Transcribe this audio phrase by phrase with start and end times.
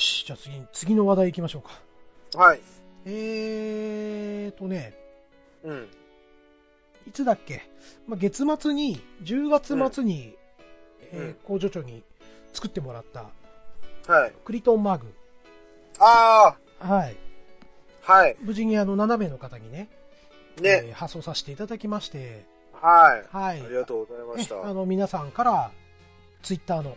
[0.00, 2.42] し、じゃあ次、次の話題行きましょうか。
[2.42, 2.60] はい。
[3.06, 4.94] えーとね、
[5.64, 5.88] うん。
[7.08, 7.68] いつだっけ、
[8.06, 10.36] まあ、月末に、10月末に、
[11.12, 12.04] えーうん工場長に
[12.52, 13.30] 作ってもらった、
[14.12, 14.32] はい。
[14.44, 15.12] クリトンマグ。
[15.98, 17.16] あはい。
[18.06, 18.36] あはい。
[18.40, 19.88] 無事にあの、7名の方にね、
[20.58, 20.70] えね。
[20.90, 22.44] ー発送させていただきまして、
[22.80, 23.36] はい。
[23.36, 23.60] はい。
[23.60, 24.54] ありがとうございました。
[24.56, 25.70] ねあの、皆さんから、
[26.42, 26.96] ツイッターの、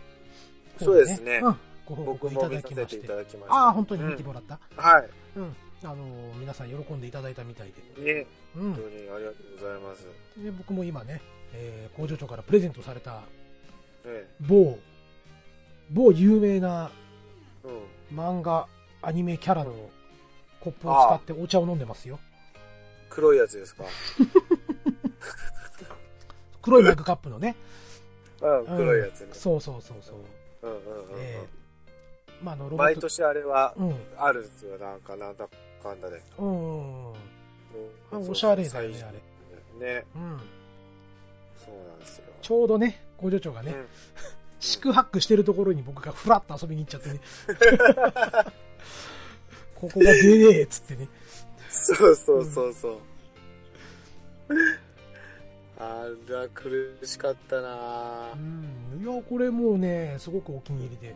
[0.80, 1.56] そうですねうん。
[1.86, 3.14] ご報僕告いただきましてした。
[3.54, 5.08] ああ、本当に見てうんもらった、はい。
[5.36, 5.96] うん、あの、
[6.38, 8.14] 皆さん喜んでいただいたみたいで。
[8.14, 8.26] ね。
[8.56, 8.74] うん本。
[8.74, 10.06] 当にありがとうございます。
[10.38, 11.20] で、僕も今ね、
[11.52, 13.22] えー工場長からプレゼントされた、
[14.04, 14.28] ね。
[14.40, 14.78] 某、
[15.90, 16.90] 某有名な
[18.10, 18.18] うん。
[18.18, 18.66] 漫画、
[19.02, 19.72] アニメキャラの
[20.60, 22.18] コップを使ってお茶を飲んでますよ。
[23.10, 23.84] 黒いやつですか？
[26.62, 27.54] 黒いマグカップのね。
[28.40, 29.28] うん、うん黒いやつね。
[29.32, 30.16] そうそうそうそう。
[30.62, 31.20] うんうんうんうん。
[31.20, 31.44] え
[32.44, 32.82] まあ、あの、ロボット。
[32.84, 33.94] 毎年あれはうん。
[34.18, 34.78] あるんですよ。
[34.78, 35.48] なんか、なんだ
[35.82, 36.20] かんだで。
[36.38, 37.12] うんうん
[38.12, 38.30] うん。
[38.30, 39.10] おしゃれだよね、あ
[39.80, 39.94] れ。
[39.94, 40.04] ね。
[40.14, 40.40] うん。
[41.64, 42.24] そうなんですよ。
[42.42, 43.86] ちょうどね、工場長がね、うん
[44.60, 47.20] 宿泊してるところに僕がフラッと遊びに行っちゃってね。
[49.74, 51.06] ここが出ねえっつってね。
[51.68, 52.98] そうそうそうそう。
[55.78, 57.72] あら、苦しかったなう
[58.32, 59.02] あ、ん。
[59.02, 61.14] いや、これもうね、すごくお気に入りで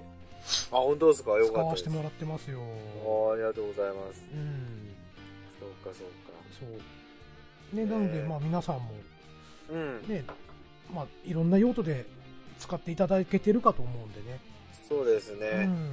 [0.71, 1.33] 本当ですか？
[1.33, 1.83] よ使かったです。
[1.83, 2.61] わせてもらってますよ。
[2.61, 4.23] あありがとうございます。
[4.33, 4.95] うん。
[5.61, 6.09] そうか、そう
[6.59, 7.77] そう。
[7.77, 8.95] ね、なので、ねまあ皆さんもか。
[9.71, 10.03] うん。
[10.09, 10.25] ね、
[10.93, 12.07] まあいろんな用途で
[12.59, 14.41] 使っていただけてるかと思うんでね。
[14.89, 15.93] そうですうね、ん。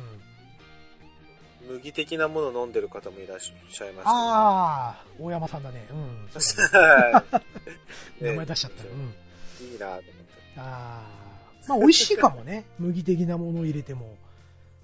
[1.69, 3.93] 麦的なもの飲んでる方もいらっしゃいました、ね。
[4.05, 5.85] ああ、大山さんだね。
[5.91, 6.29] うん。
[8.21, 8.89] 名前出しちゃったよ。
[8.91, 9.67] うん。
[9.67, 10.09] いいなと思って。
[10.57, 11.25] ああ。
[11.67, 12.65] まあ美味しいかもね。
[12.79, 14.15] 麦的なものを入れても。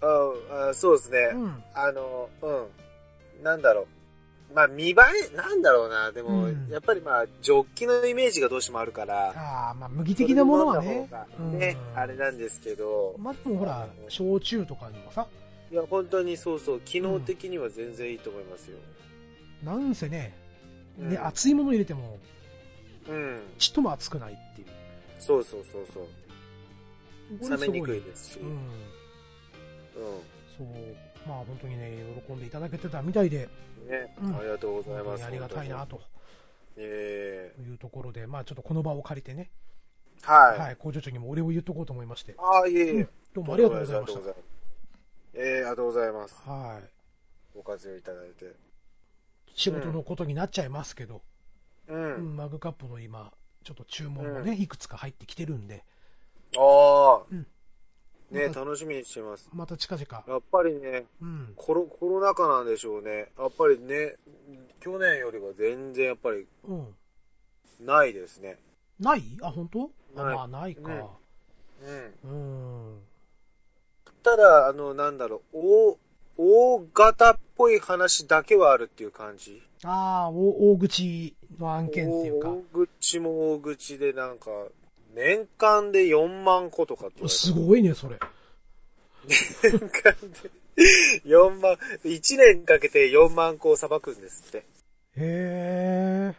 [0.02, 1.18] ああそうですね。
[1.34, 1.64] うん。
[1.74, 2.52] あの、う
[3.42, 3.44] ん。
[3.44, 3.88] なんだろう。
[4.54, 4.96] まあ、見栄
[5.32, 6.12] え、なんだろうな。
[6.12, 15.26] でも、うんやっぱりまあ、ジョッキのイメージがどうしてもあるから、ああ、まあ麦的なものはねね、うんあれなんですけど、まあでもほら、焼酎とかにもさ、
[15.72, 18.78] いや、本当にそうそう、機能的には全然いいと思いますよ。
[19.64, 20.36] なんせね、
[20.98, 22.20] ね、うん熱いもの入れても、
[23.08, 23.40] うん。
[23.58, 24.68] ちっとも熱くないっていう。
[25.20, 27.50] そうそうそうそう。
[27.50, 28.40] 冷めにくいですし。
[28.40, 28.60] うん。
[30.02, 30.22] うん。
[30.58, 31.28] そう。
[31.28, 31.98] まあ本当にね、
[32.28, 33.48] 喜んでいただけてたみたいで、
[33.88, 35.26] ね、うんありがとうございます。
[35.26, 36.02] ありがたいなと
[36.78, 39.52] ええいうところで、まあちょっとこの場を借りてね、
[40.22, 40.60] はい。
[40.60, 42.92] はい、工場長にもお礼を言っとこうと思いまして、ああ、いえいえ。
[42.94, 44.46] うんどうもありがとうございましありがとうございます。
[45.34, 46.44] ええありがとうございます。
[46.44, 46.52] た。
[46.52, 46.84] はい。
[47.56, 48.56] ご活用いただいて。
[49.56, 51.22] 仕事のことになっちゃいますけど、
[51.88, 51.96] う。
[51.96, 53.32] うんん、マグカップの今、
[53.64, 55.86] ちょっと注文もね、いくつか入ってきてるんで、
[56.58, 57.48] ああ、うん
[58.32, 59.50] ね、また楽しみにしてます。
[59.54, 63.28] また近々、やっぱりね、うん、コロ、コロナ禍なんでしょうね。
[63.38, 64.16] やっぱりね、
[64.80, 66.96] 去年よりは全然やっぱりうん。
[67.86, 68.58] ないですね。
[69.00, 69.24] ない？
[69.42, 69.90] あ、本当？
[70.16, 71.10] あないまあ、ないか。
[72.24, 72.32] うん。
[72.32, 73.00] うん。
[74.24, 75.98] ただ、あの、なんだろう、大、
[76.38, 79.62] 大型っぽい話だけはあるっていう感じ。
[79.84, 84.46] ああ、お大口の案件っていうか、大口も大口でなんか、
[85.14, 88.18] 年間で4万個とかってすごいね、それ。
[89.28, 90.52] 年間で
[91.26, 94.58] 4万、1年かけて4万個をさばくんですって。
[94.58, 94.64] へ
[95.16, 96.36] え。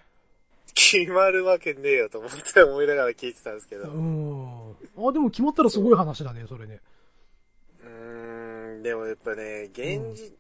[0.75, 3.85] 決まるわけねえよと思って思いながら聞いてたんですけど。
[3.85, 3.87] う。
[3.89, 6.81] うんあ、でも決まったらすごい話だね、それね。
[7.85, 10.33] ーん、でもやっぱね、現実、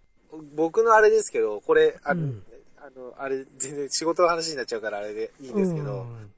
[0.54, 2.43] 僕のあれですけど、これ、あの、うん
[2.78, 6.32] あの、あれ、全然仕事の話になっちゃうからあれでいいんですけど、うん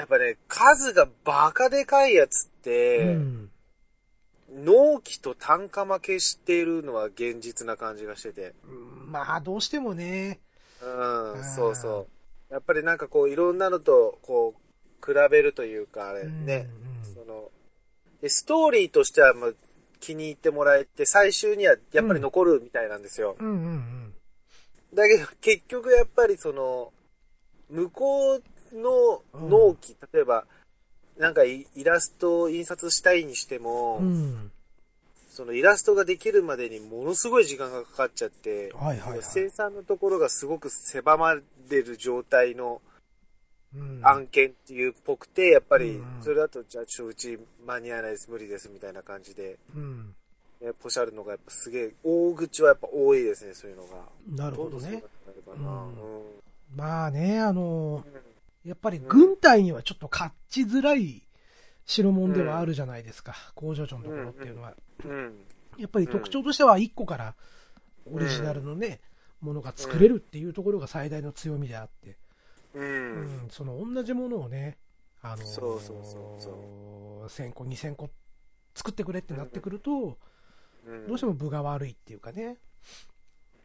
[0.00, 3.50] やっぱね、数がバカでかいやつって、うん。
[4.64, 8.54] 納期と単価負けしているのは現実な感じがしてて。
[8.64, 10.40] うんまあ、どうしてもね。
[10.82, 12.08] うん、うんそうそ
[12.50, 12.52] う。
[12.54, 16.66] やっぱりなんかこう、いろんなのと、こう、比べるというか、あれね、
[17.04, 17.50] うんその、
[18.22, 19.50] でストーリーとしては、まあ、
[20.00, 23.36] 気に入ってもらえて、最終にはやっぱり残るみたいなんですよ。
[23.38, 24.14] うんうんうん。
[24.94, 26.90] だけど、結局やっぱりその、
[27.68, 28.42] 向こう
[28.76, 30.44] の納期、例えば、
[31.18, 34.50] なんかイイラストを印刷したいにしても、うん。
[35.30, 42.82] そのイラストができるまでにものすごい時間がかかっちゃって、はいはいはい生産のところがすごく狭まれる状態の
[43.74, 50.14] うん案件っていうっぽくて、やっぱりうん、それだと、じゃあちょっとうち間に合わないです、無理です、みたいな感じで、うん。
[50.60, 53.90] ねポシャるのがやっぱすげえ、大口はやっぱ多いですね、そういうのが。
[54.44, 54.78] なるほどね。
[54.78, 55.02] んそうなる
[55.42, 55.70] かな。
[55.70, 56.40] うんうん
[56.74, 58.04] まあね、あの、
[58.64, 61.22] やっぱり軍隊にはちょっと勝ちづらい
[61.86, 63.34] 代物ではあるじゃないですか。
[63.54, 64.74] 工場長のところっていうのは。
[65.04, 65.34] うん。
[65.78, 67.34] やっぱり特徴としては1個から
[68.12, 69.00] オリジナルのね、
[69.40, 72.16] ものが作れるっていうところが最大の強みであって、
[72.74, 72.80] う。
[72.80, 74.78] うんん、その同じものをね、
[75.22, 78.10] あのーそうそうそうそ1000個、2000個
[78.74, 82.56] 作ってくれってなってくると、うんどうしても分が悪いっていうかね。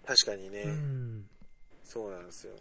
[0.05, 1.25] 確かにね、うん。
[1.81, 2.53] そうなんですよ。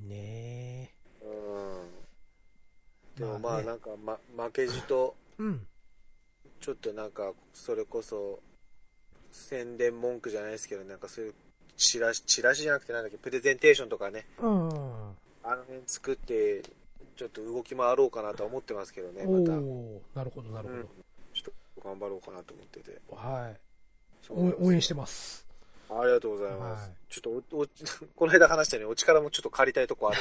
[0.00, 0.90] ね
[1.24, 3.16] うん。
[3.16, 5.42] でもまあなんか、ま、負けじと、え。
[5.42, 5.66] うん。
[6.60, 8.40] ちょっとなんか、それこそ、
[9.30, 11.34] 宣伝文句じゃないですけど、なんかそういう、
[11.76, 14.68] チラシ、チラシじゃなくてなんだっけ、プレゼンテーションとかね、うん。
[15.44, 16.62] あの辺作って、
[17.16, 19.52] ちょっと動き回ろうかなとは思ってますけどね、おまた。
[19.58, 20.88] おなるほど、なるうんほ。
[21.34, 23.00] ちょっと頑張ろうかなと思ってて。
[23.10, 23.16] ど。
[23.16, 23.60] はい。
[24.30, 25.46] 応援してます。
[25.90, 26.82] ありがとうございます。
[26.82, 27.66] はいちょっとお、お、
[28.16, 30.20] この間話したように、お力もちょっと借りたいとこある。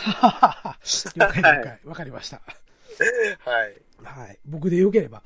[1.16, 1.80] 了解了解。
[1.86, 2.42] わかりました。
[3.50, 3.82] はい。
[4.04, 4.40] はい。
[4.46, 5.24] 僕でよければ。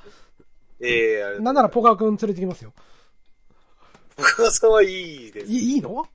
[0.80, 2.72] ええありがとうございますなんならポカー君連れてきますよ。
[4.16, 5.52] 僕はさんはいいです。
[5.52, 6.08] いいいの？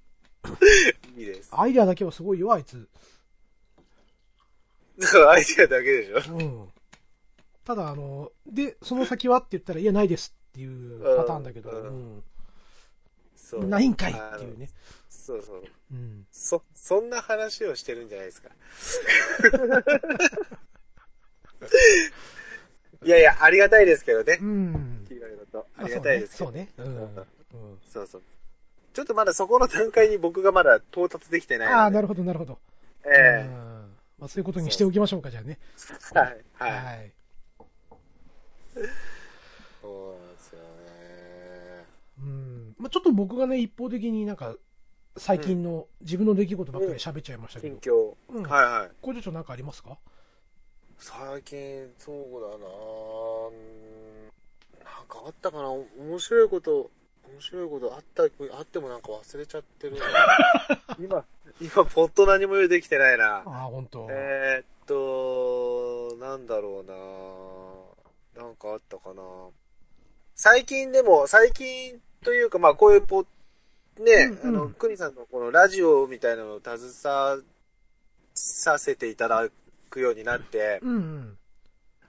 [1.16, 1.50] いいです。
[1.52, 2.88] アイデアだけはすごいよ、あいつ。
[4.98, 6.32] だからアイデアだけでしょ。
[6.32, 6.68] うん。
[7.64, 12.24] ただ、あの、で、その先はって言ったら、いや、ないですっていうパターンだけど、うん。
[13.66, 14.68] ないんかいっていうね。
[15.08, 15.62] そうそう。
[15.92, 16.26] うん。
[16.30, 18.50] そ、そんな話をしてるんじゃないですか。
[23.02, 24.44] いやいや、ありがたいですけどねう。
[24.44, 25.06] ん。
[25.10, 25.66] いろいろと。
[25.76, 26.50] あまりがたいですけど。
[26.50, 26.68] そうね。
[26.76, 26.92] そうね。
[26.94, 27.02] うん。
[27.02, 28.22] うんそうそう。
[28.92, 31.68] ちょっとまだそこの段階に僕がまだ到達できてない。
[31.68, 32.58] ああ、なるほど、なるほど。
[33.04, 33.50] えうん
[34.18, 35.58] まあ、そういうことにしておきましょうか、じゃあね。
[36.14, 36.44] えはい。
[36.54, 36.70] はい。
[36.70, 37.12] はい。
[42.80, 44.56] まあ、ちょっと僕がね、一方的になんか、
[45.18, 48.14] 最近の自分の出来事ばっかり喋っちゃいましたけど、近況。
[48.30, 48.42] うん。
[48.44, 48.90] はいはい。
[49.02, 49.98] 工場長なんかありますか？
[50.98, 52.64] 最近、そうだな。
[52.64, 53.50] ぁ
[54.82, 55.68] なんかあったかな？
[55.70, 56.90] 面白いこと、
[57.30, 58.26] 面白いことあった、あ
[58.62, 59.96] ってもなんか忘れちゃってる。
[59.98, 60.04] な
[60.98, 61.24] 今、
[61.60, 63.38] 今、ポッと何もできてないな。
[63.38, 64.06] ああ、本当。
[64.10, 68.42] えー、っと、なんだろうな。
[68.42, 69.22] なんかあったかな。
[70.34, 73.26] 最近でも、最近というか、まあこういうポ、ね、
[74.44, 77.38] うんうんあの、クニさんのこのラジオみたいなのを携わ
[78.34, 79.48] させていただ
[79.88, 81.38] くようになって、うんうん。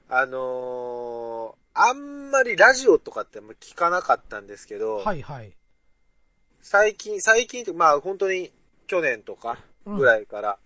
[0.09, 5.53] あのーあんまりラジオとかって聞かなかったんですけど、はいはい。
[6.61, 8.51] 最近、最近まあ本当に
[8.87, 10.57] 去年とかぐらいから、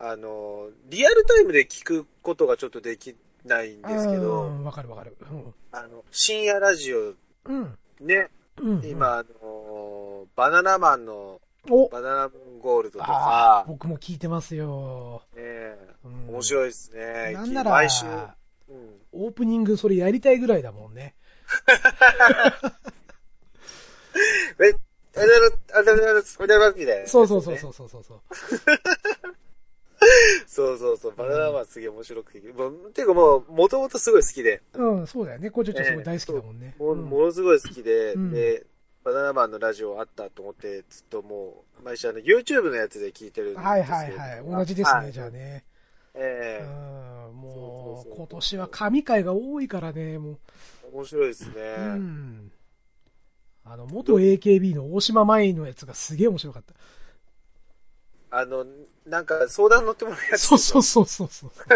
[0.00, 3.14] あのーリアルタイムで聞くことがちょっとでき
[3.44, 5.16] ないんですけうど、んわかるわかる。
[5.30, 7.14] うんあの、深夜ラジオ
[7.44, 7.78] うん。
[8.00, 8.28] ね、
[8.58, 8.84] うん。
[8.84, 12.30] 今、あのーバナナマンのおバナナン
[12.60, 13.14] ゴールドとあか
[13.60, 15.22] あ、僕も聞いてますよ。
[15.36, 15.42] ね、
[16.04, 17.32] うん面白いですね。
[17.34, 18.30] なんなら、毎週、うん
[19.12, 21.16] オープニングそれやりたいぐらいだもんね。
[24.60, 24.72] え、
[25.16, 27.06] あれだろ、あれだろ、あれだろ、みたいな。
[27.08, 28.20] そうそうそうそうそうそうそう。
[30.50, 32.52] そうそうそう、バナナマンすげえ面白くて。
[32.52, 35.48] もうていうかもう、もともとすごい好きで、うん、そうだよね。
[35.48, 36.74] 工場長すごい大好きだもんね。
[36.76, 38.66] もものすごい好きで、うんで、
[39.04, 43.68] バナナマンのラジオあったと思って、ずっともう、毎週あの、YouTube のやつで聞いてるんですけど。
[43.68, 44.44] はいはいはい。
[44.44, 45.64] 同じですね、はいじゃあね。
[46.14, 50.40] えうん、もそう今年は神回が多いからね、も
[50.82, 51.54] え面白いですね。
[51.54, 51.80] う。
[51.80, 52.52] うん。
[53.64, 56.74] あの、元 AKB の大島舞のやつがすげえ面白かった。
[58.30, 58.64] あの、
[59.06, 60.42] なんか相談乗ってもらうやつ。
[60.42, 61.50] そうそうそうそうそう。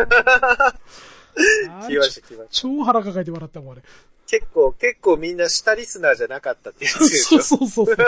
[1.87, 2.47] 聞きました、聞きました。
[2.51, 3.83] 超腹抱えて笑ったもん、あれ。
[4.27, 7.43] 結構、結構みんな下リスナーじゃなかったっていうやつでしょ。
[7.43, 8.07] そ うそうそうそう。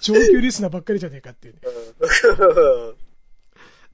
[0.00, 1.60] 上級リスナーばっかりじゃねえかっていうね。
[2.38, 2.96] うん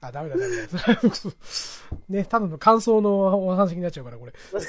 [0.01, 0.67] あ、ダメだダメだ。
[2.09, 4.33] ね、ただの感想のお話になっちゃうから、これ。
[4.51, 4.61] うん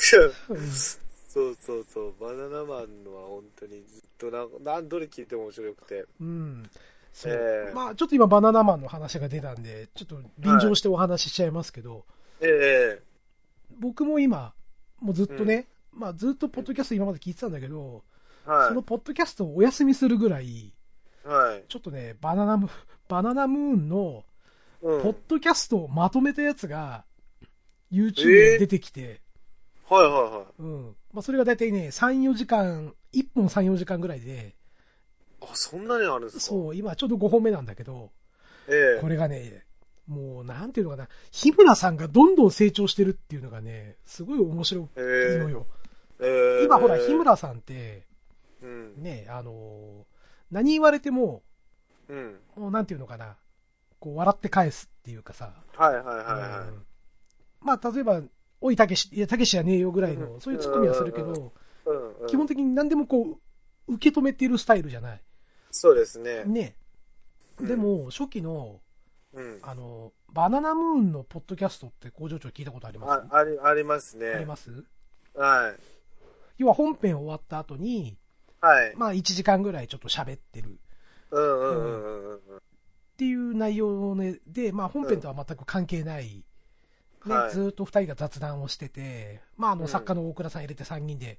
[1.35, 6.05] そうそうそう、バナナマンのは本当にずっとなんか、なんどれ聞いても面白くて。
[6.21, 6.71] うん。
[7.15, 7.33] そう。
[7.33, 12.05] ええまあ、ちょっと今バナナマンの話が出たんで、ちょっと臨場してお話ししちゃいますけど、
[12.41, 13.03] ええ
[13.79, 14.53] 僕も今、
[15.01, 18.03] もうずっとね、まあずっとポッドキャスト今まで聞いてたんだけど、
[18.45, 18.69] はい。
[18.69, 20.73] そのポッドキャストをお休みするぐらい、
[21.25, 21.65] はい。
[21.69, 22.69] ちょっとね、バナナム、
[23.09, 24.25] バナナムーンの、
[24.83, 25.03] うん。
[25.03, 27.05] ポッドキャストをまとめたやつが、
[27.93, 29.21] YouTube えーで出てきて、
[29.89, 30.97] はいはいはうん。
[31.13, 34.64] まあそれが大体ね、3、4時間、1本3、4時間ぐらいで、い。
[35.51, 36.41] あ、そんなにあるんですか？
[36.43, 38.11] そう、今ちょうど5本目なんだけど、
[38.69, 39.65] ええこれがね、
[40.07, 45.67] もう、なんていうのかな、日村さんがどんどん成長してるっていうのがね、すごい面白いえのよ。
[46.21, 48.07] ええ今ほら、日村さんって、
[48.63, 49.03] うん。
[49.03, 50.05] ね、あのー
[50.51, 51.43] 何言われても、
[52.09, 52.37] うん。
[52.57, 53.37] もうなんていうのかな、
[53.99, 56.83] こう、笑って返すっていうかさ、はいはいはいはうん
[57.61, 58.23] まあ、例えば、
[58.61, 61.53] おい、たけし、いや、たけしじゃねえよぐらいの、そういうツッコミはするけど。
[62.29, 63.39] 基本的に何でもこ
[63.89, 65.21] う、受け止めてるスタイルじゃない。
[65.77, 66.45] そうですね。
[66.45, 66.77] ね。
[67.59, 68.81] うんでも、初期の、
[69.33, 69.59] うん。
[69.63, 73.23] あの、バナナムーンのポッドキャストって工場長聞いたことあります？
[73.31, 74.29] あ、あり、ありますね。
[74.29, 74.85] あります？
[75.35, 75.81] はい。
[76.59, 78.17] 要は本編終わった後に、
[78.61, 78.95] はい。
[78.97, 80.79] まあ1時間ぐらいちょっと喋ってる
[81.31, 82.37] うんうんうんうんうん。
[82.37, 82.41] っ
[83.17, 86.45] ていう内容ねで、まあ本編とは全く関係ない、
[87.27, 91.39] ねはいずーっと二人が雑談をしてて、まああうんの作家の大倉さん入れて3人で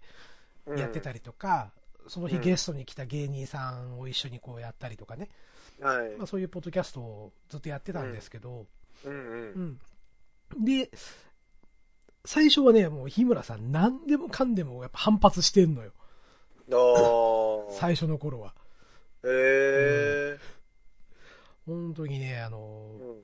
[0.66, 1.72] うんやってたりとか、
[2.08, 2.42] その日うん。
[2.42, 5.30] ゲストに来た芸人さんを一緒にこうやったりとかね、
[5.80, 6.16] はい。
[6.18, 8.66] まあそういうポッドキャストをずっとやってたんですけど、
[9.04, 9.18] うんうう
[9.60, 10.62] ん。
[10.62, 10.66] ん。
[10.66, 10.92] で、
[12.24, 15.92] 最初はね、もう日村さん何でもかんでもやっぱ反発してんのよ。
[17.80, 18.56] 最初の頃は。
[19.24, 20.40] へえ。
[21.66, 23.24] 本当にね、あの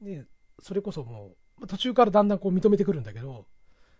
[0.00, 0.08] うん。
[0.08, 0.26] ね、
[0.60, 3.46] それこそもう、まあ途中からだんだんこう認めてくるんだけど、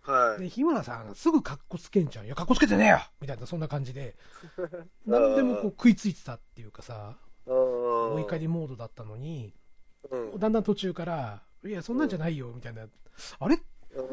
[0.02, 0.42] はい。
[0.42, 2.26] で、日村さんがすぐカッコつけんじゃん。
[2.26, 4.16] いや、カッコつけてねえよみたいな、そんな感じで、
[5.06, 7.16] 何でもこう食いついてたっていうかさ、
[7.46, 9.54] おお怒りモードだったのに、
[10.10, 10.38] うん。
[10.38, 12.86] だんだん途中から、いや、そんなんじゃないよ、みたいな、
[13.38, 13.60] あれ？
[13.94, 14.04] うん。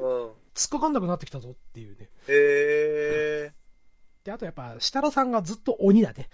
[0.54, 2.10] 突っかかんなくなってきたぞっていうね。
[2.28, 3.54] へえ。
[4.24, 6.30] で、あとやっぱ、設楽さんがずっと鬼だね。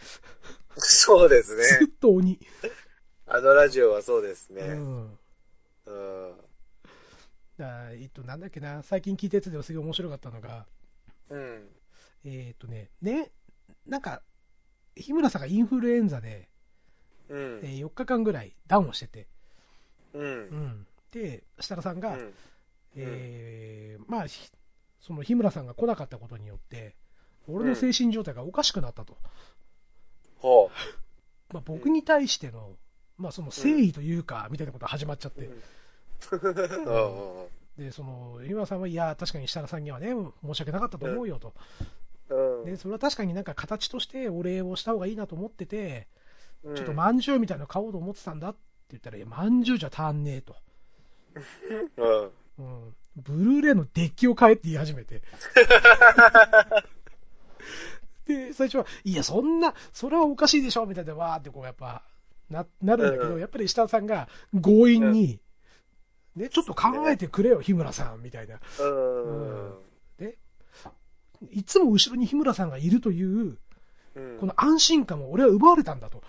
[0.77, 1.93] そうです ずっね。
[2.01, 2.39] と鬼。
[3.27, 4.61] あのラジオはそうですね。
[4.63, 5.19] うん。
[5.85, 6.35] うん。
[7.57, 10.65] だえっと、なんだっけな、最近聞いたやつではすげえ面白かったのが、
[11.29, 11.69] うん。
[12.25, 13.31] えっとね、ね、
[13.85, 14.21] なんか、
[14.95, 16.49] 日村さんがインフルエンザで、
[17.29, 17.59] うん。
[17.63, 19.27] えー4日間ぐらいダウンをしてて、
[20.13, 20.19] う。
[20.19, 20.87] うんん。
[21.11, 22.33] で、設楽さんが、うん
[22.95, 24.49] えーまあ、ひ
[25.01, 26.95] その日村さんが来なかったことによって、
[27.47, 29.17] 俺の精神状態がおかしくなったと。
[30.37, 30.71] ほ
[31.53, 32.75] まあ、僕に対しての、
[33.17, 35.39] まあ、その誠意というか、みたいなことが始まっちゃっう。
[35.39, 35.49] て。
[37.77, 40.13] で、その、日村さんは、いや、確かに設楽さんにはね、
[40.43, 41.53] 申し訳なかったと思うよと。
[42.29, 42.65] うん。
[42.65, 46.07] で、それは確かになんか形としてお礼をした方がいいなと思ってて、
[46.63, 48.59] うんちょっとまんじゅうみたいなの買おうと思ってたんだって
[48.91, 50.55] 言ったら、いや、まんじゅうじゃ足んねえと。
[52.57, 52.65] うん。
[52.65, 52.95] うん。
[53.17, 55.21] ブルーレイのデッキを買えって言い始めて。
[58.25, 62.03] で、最初は、いや、そんな、それはおかしいでしょみたいな、わーってこう、やっぱ、
[62.49, 65.39] な、なるんだけど、うんやっぱり設楽さんが強引に、
[66.35, 68.59] ね、ちょっと考えてくれよ、日村さん、みたいな。
[68.79, 69.73] うん。
[70.17, 70.37] で、
[71.51, 73.57] いつも後ろに日村さんがいるという、
[74.15, 76.23] うんこの安心感を俺は奪われたんだと。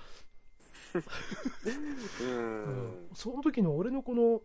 [0.95, 3.09] ううんん。
[3.15, 4.43] その時の俺のこの、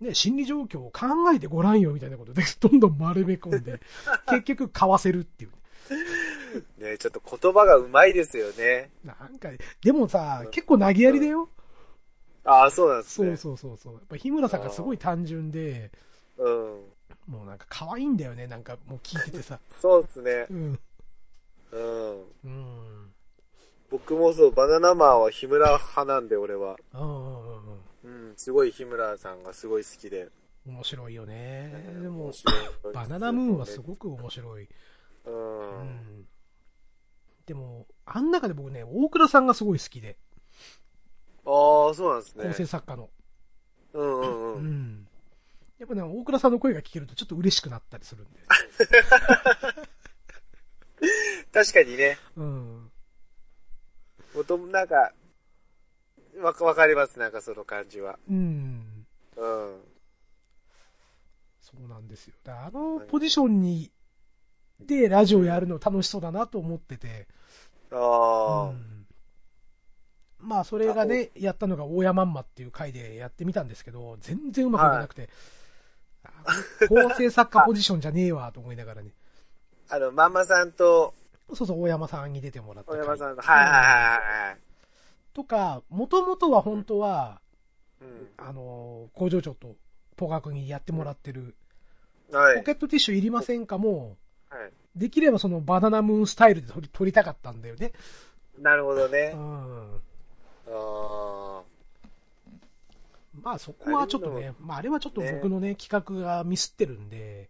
[0.00, 3.80] ね、心理状況を考えてごらんよみたいなことで、どんどん丸め込んで、
[4.28, 5.50] 結局買わせるっていう。
[6.78, 8.90] ねちょっと言葉がうまいですよね。
[9.02, 9.48] なんか、
[9.82, 11.48] でもさ、結構投げやりだよ。
[12.48, 13.36] ああ、そうなんですね。
[13.36, 13.92] そうそうそうそう。
[13.94, 15.90] やっぱ日村さんがすごい単純で、
[16.38, 16.54] うん。
[17.26, 19.60] もうなんか可愛いんだよね、なんかもう聞いててさ。
[19.82, 20.46] そうですね。
[20.50, 20.78] うん。
[21.72, 22.22] うん。
[22.44, 23.12] うん。
[23.90, 26.76] 僕もそう、バナナマンは日村派なんで、俺は。
[26.94, 28.28] うんうんうんうん。
[28.28, 30.28] うん、すごい日村さんがすごい好きで。
[30.66, 31.96] 面白いよね。
[32.00, 32.32] でも
[32.92, 34.64] バナナムーンはすごく面白い。
[34.64, 35.30] う。
[35.30, 36.26] うんん。
[37.44, 40.16] でも、あん中で僕ね、大倉さんがすごい好きで、
[41.44, 42.52] ああ、そうなんですね構。
[42.52, 43.10] 成作家の。
[43.94, 44.64] うんうんううん。
[44.64, 45.08] ん。
[45.78, 48.40] やっぱね、大倉さんの声が聞けるとちょっと嬉しくなったりするんで。
[51.52, 52.90] 確かにね、うん。
[54.34, 55.12] もともなんか、
[56.40, 58.18] わか、わかります、なんかその感じは。
[58.28, 59.06] うん。
[59.36, 59.80] うん。
[61.60, 62.34] そうなんですよ。
[62.44, 63.90] だからあのポジションに、
[64.80, 67.26] で、ラジオやるの楽しそうだなと思ってて。
[67.92, 68.97] ああ、うん
[70.40, 75.28] まあ、それがね、やったのが大山んまっていう回でやってみたんですけど、全然うまくいかなくて、
[76.22, 76.30] あ
[76.88, 79.10] 構成作家ポジションじゃねえわと思いながらね。
[79.88, 81.14] あの、マンマさんと、
[81.54, 84.58] そうそう、大山さんに出てもらった回小山さんと、はいはいはいはい。
[85.32, 87.40] とか、もともとは本当は、
[88.00, 88.28] うん。
[88.36, 89.76] あの、工場長と
[90.16, 91.56] ポカ君にやってもらってる、
[92.30, 92.58] はい。
[92.58, 94.18] ポケットティッシュいりませんかも、
[94.50, 94.72] はい。
[94.94, 97.92] できればそのバナナムーンスタイルで撮り撮りたかったんだよね。
[98.58, 99.32] なるほどうね。
[99.32, 100.00] ん。
[100.70, 101.62] あ
[103.42, 105.88] まあそこはちょっとね、まああれはちょっと僕のね、企
[106.20, 107.48] 画がミスってるんで、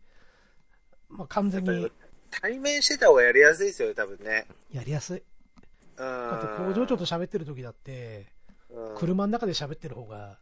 [1.08, 1.72] まあ完全あ。
[1.72, 1.90] に
[2.30, 4.46] 対面してた方がやりやすいですよ、多分ね。
[4.72, 5.22] やりやすい。
[5.96, 6.04] うん。
[6.04, 8.26] だって工場長と喋ってる時だって、
[8.70, 10.38] うん車の中で喋ってる方が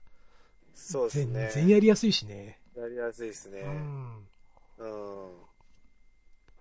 [0.75, 1.51] 全そうですね。
[1.55, 2.59] 然やりやすいしね。
[2.77, 3.61] やりやすいですね。
[3.61, 4.17] うん。
[4.79, 5.31] うん。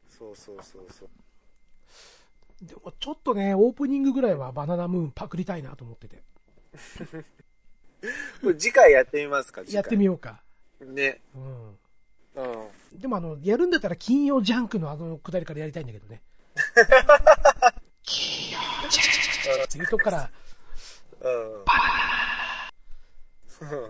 [0.07, 1.09] そうそうそうそう。
[2.61, 6.23] でもちょっとね、オープニングぐらいはバナナムーンパクりたいなと思ってて。
[8.41, 10.41] こ れ次回やってみますかやってみようか。
[10.81, 11.21] ね。
[11.35, 11.77] うん。
[12.35, 12.99] うん。
[12.99, 16.21] でもあの、やるんだったら金曜ジャンクのあのくだりからやりたいんだけどね。
[19.65, 20.29] っていうとこから、
[21.21, 21.65] うん。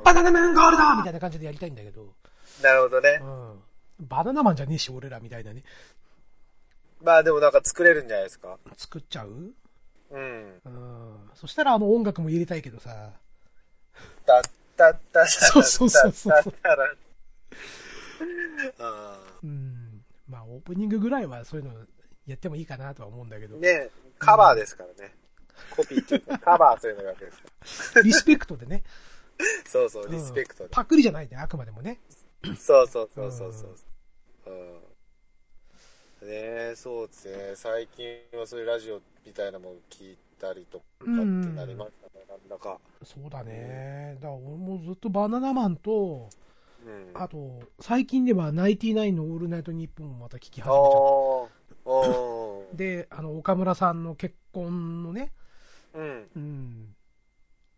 [0.04, 2.14] バナナマンゴールドみたいな感じでやりたいんだけど、
[2.62, 3.26] なるほどねう。
[3.26, 3.64] ん。
[4.00, 5.64] バナナマンじゃねえし、俺らみたいなね。
[7.06, 8.58] まあでもなんか作れるんじゃないですか。
[8.76, 9.54] 作っちゃう？
[10.12, 10.62] うん。
[10.66, 11.30] うん。
[11.36, 13.12] そしたらあの音楽も入れたいけどさ、
[14.26, 14.42] たっ
[14.76, 16.54] たったったそうそうそうそう
[19.44, 20.04] うん。
[20.28, 21.74] まあオープニングぐらいはそういうの
[22.26, 25.14] やってもいいかなとは思うんだけどー、ねカバーですからね。
[25.70, 28.84] コピーっていうか、カバーするわけですかリスペクトでね。
[29.38, 29.46] ら。
[29.70, 30.70] そうそう、うんリスペクトで。
[30.72, 32.00] パクリじゃないね、あくまでもね。
[32.58, 33.76] そうそうそうそうそう。
[34.48, 34.80] うん。
[36.26, 37.56] ねえ、そうですね。
[37.56, 38.06] 最近
[38.38, 41.24] はそういうラジオみたいなもの聞いたりとかってな
[41.66, 42.80] りましたね、なんだか。
[43.04, 44.18] そうだね。
[44.20, 46.30] だから俺もずっとバナナマンと、
[46.84, 47.12] うん。
[47.14, 50.72] あと、最近ではナインティナインのオールナイトニッポンをまた聞き始めちゃっ
[52.72, 52.76] た。
[52.76, 55.32] で、あの、岡村さんの結婚のね、
[55.94, 56.28] うん。
[56.36, 56.96] うん、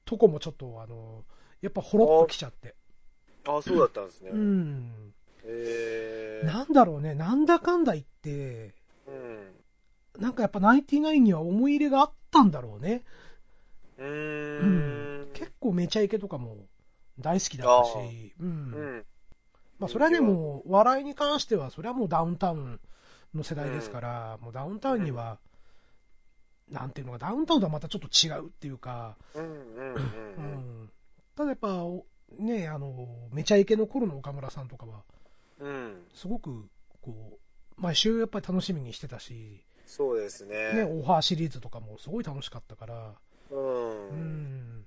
[0.06, 1.26] とこもちょっとあの、
[1.62, 2.76] やっぱほろっときちゃって。
[3.46, 4.30] あ、そうだったんですね。
[4.32, 5.14] うん。
[5.48, 6.46] えー。
[6.46, 8.76] なんだろうね、なんだかんだ言って、
[9.08, 10.22] うん。
[10.22, 13.04] なんかやっぱナインティナインには思い入れがあったんだろうね。
[13.98, 15.28] うーん。
[15.34, 16.58] 結構めちゃイケとかも
[17.20, 18.44] 大好きだったし、う。
[18.44, 18.50] うん
[19.00, 19.06] ん。
[19.80, 22.80] まあそれはね、もう笑いに関しては、それはもうダウンタウン
[23.34, 25.40] の世代ですから、もうダウンタウンには、
[26.70, 30.84] なんていうのか、ダウンタウンとはまたちょっと違うっていうか、うんうんうんううん。
[30.84, 30.90] ん。
[31.36, 32.06] ただやっぱ、お
[32.40, 35.04] ね、あの、めちゃイケの頃の岡村さんとかは、
[35.60, 36.08] うん。
[36.14, 36.70] すごく、
[37.02, 37.40] こ
[37.78, 40.84] う、毎週やっぱり楽しみにしてたし、そうですね、ね。
[40.84, 43.14] オファーシリーズとかもすごい楽しかったから、
[43.52, 43.56] う。
[43.56, 44.86] うんん。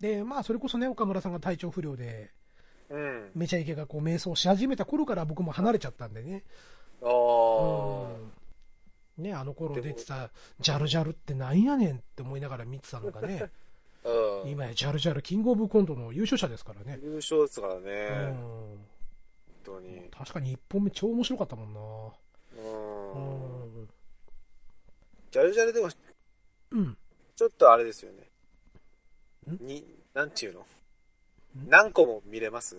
[0.00, 2.30] で、まあ、それこそね、岡村さんが体調不良で、
[2.88, 3.30] うん。
[3.34, 6.44] めちゃイケがこう、瞑想し始めた頃から僕も離れちゃったんでね。
[7.02, 7.10] ああ。
[9.18, 9.24] うん。
[9.24, 10.30] ね、あの頃出てた、
[10.60, 13.50] ジャルジャルってなんやねんって思いながら見てたのがね、
[14.04, 14.50] うん。
[14.50, 16.98] 今やジャルジャルキングオブコントの優勝者ですからね。
[17.02, 18.08] 優勝ですからうね。
[18.32, 18.78] ん。
[19.66, 20.10] 本当に。
[20.10, 21.80] 確かに1本目超面白かったもんな。
[22.62, 23.64] うん。
[23.80, 23.88] うん。
[25.30, 25.88] ジャルジャルでも、
[26.70, 26.96] うん。
[27.36, 28.28] ちょっとあれですよね。
[29.60, 29.66] ん？
[29.66, 30.60] に、なんていうの？
[30.60, 30.64] ん？
[31.68, 32.76] 何個も見れます？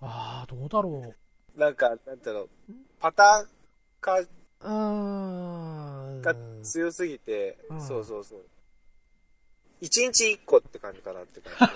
[0.00, 1.14] ああ、どうだろ
[1.56, 1.58] う。
[1.58, 2.48] なんか、なんだろう。
[2.98, 3.48] パターン
[4.00, 4.20] 化
[4.64, 8.44] あがー強すぎて、うんそうそうそう。
[9.80, 11.68] 一日一個って感じかなって感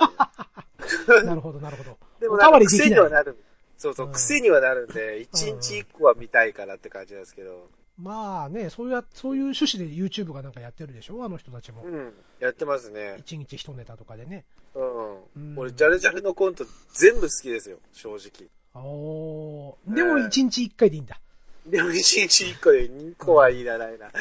[1.19, 1.25] じ。
[1.27, 1.99] なるほど、なるほど。
[2.27, 3.37] でもなんか癖にはなる。
[3.79, 7.69] そうそう、うん癖にはなるんで、一日一個は見たいからって感じなんですけど。
[7.99, 11.25] まあね、そういうや、そういう趣旨で YouTube がなんかやってるでしょ？
[11.25, 11.89] あの人たちもう。
[11.89, 12.13] ん。
[12.41, 13.17] やってますね。
[13.19, 14.45] 一日一ネタとかでね。
[14.75, 15.15] うん。
[15.15, 18.49] うん俺、ジャルジャルのコント全部好きですよ、正直。
[18.75, 21.19] おーでも一日一回でいいんだ。
[21.67, 24.07] でも一日一個で二個はいらないな。
[24.07, 24.13] うん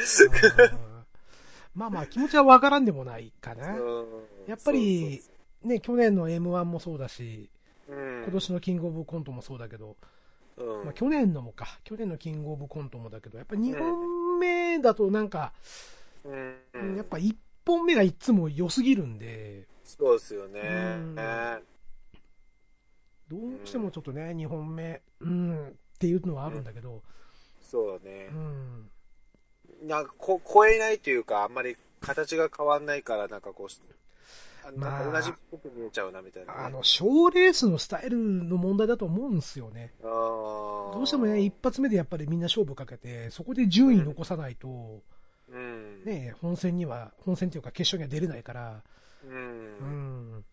[1.74, 3.74] まあまあ気持ちはわからんでもないかな。
[3.74, 4.06] うん
[4.46, 5.20] やっぱり、
[5.62, 7.55] ね、去年の M1 もそうだし、そ
[7.88, 9.96] 今年のキングオブコントもそうだけど、
[10.56, 10.84] うん。
[10.84, 15.52] まあ、去年のもか、去年のキングオブコントもだけど、やっぱ2本目だとなんか、
[16.24, 16.96] うん。
[16.96, 20.60] やっぱ1本目がいつも良すぎるんで、そうですよね。
[23.28, 27.02] どうしてもちょっとね、2本目、うん、っていうのはあるんだけど、
[27.60, 28.28] そうだね。
[28.32, 28.34] う。
[28.34, 28.90] ん、
[29.88, 33.68] なんかこ、超えないというか、あんまり形が変わんないから、なんかこう
[34.74, 36.58] まあ同じっぽく見えちゃうな、みたいな、ね。
[36.58, 39.92] あの、賞レースのスタイルの問題だと思うんですよね。
[40.02, 45.02] どうしてもね、一発目でやっぱりみんな勝負かけて、そこで順位残さないと、
[45.48, 46.04] うん。
[46.04, 48.82] ね、本戦には、本戦っていうか決勝には出れないから、
[49.24, 49.28] う。
[49.28, 50.44] うんん、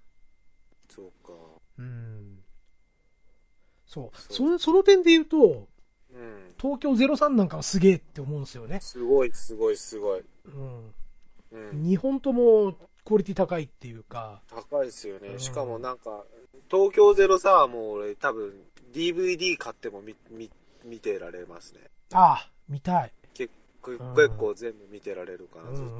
[0.90, 1.34] そうか。
[1.80, 2.40] うん。
[3.86, 4.18] そう。
[4.18, 5.68] そうその、その点で言うと、
[6.12, 6.54] うん。
[6.60, 8.80] 東京03なんかはすげえって思うんですよね。
[8.82, 10.24] すごい、すごい、すごい。
[10.46, 10.94] うん。
[11.52, 11.84] うん。
[11.84, 15.30] 2本ともクオリティ高いっていうか、高いですよね。
[15.30, 16.24] うんしかもなんか、
[16.70, 18.54] 東京03はもう俺多分
[18.94, 20.50] DVD 買っても見、見、
[20.86, 21.82] 見てられますね。
[22.14, 23.12] ああ、見たい。
[23.34, 23.98] 結構、
[24.56, 25.94] 全部見てられるかな、ずっと。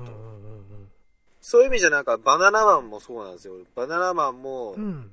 [1.42, 3.56] そういう意味じゃなんか、バナナマンもそうなんですよ。
[3.76, 5.12] バナナマンもう、ん。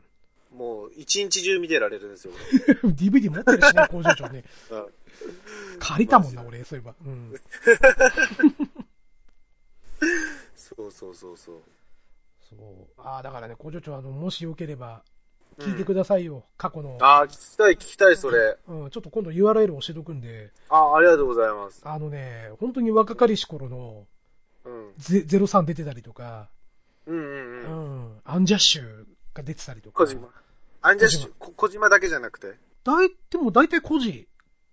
[0.57, 2.35] もう一日中見てられるんですよ。
[2.83, 2.90] うん。
[2.90, 4.44] DVD 持ってるしね、 工場長ね。
[4.70, 4.87] うん
[5.79, 6.94] 借りたもんな、俺、そういえば。
[7.05, 7.35] うん。
[10.57, 11.62] そうそうそうそう。
[12.51, 13.01] そう。
[13.01, 15.03] ああ、だからね、工場長、あの、もしよければ、
[15.59, 16.97] 聞いてくださいよ、過去の。
[17.01, 18.57] ああ、聞きたい、聞きたい、それ。
[18.67, 21.83] うん、ちょっと今度 URL 教えとくんで、あありがとうございます。
[21.85, 24.07] あのね、本当に若かりし頃の
[24.65, 24.93] うん。
[24.99, 26.49] ゼ03出てたりとか、
[27.07, 28.17] うんうんううん。
[28.17, 30.05] ん、アンジャッシュが出てたりとか。
[30.05, 30.29] 小島。
[30.83, 32.55] アンジャッシュ、こ小島だけじゃなくて？
[32.85, 34.29] 大、でも大体孤児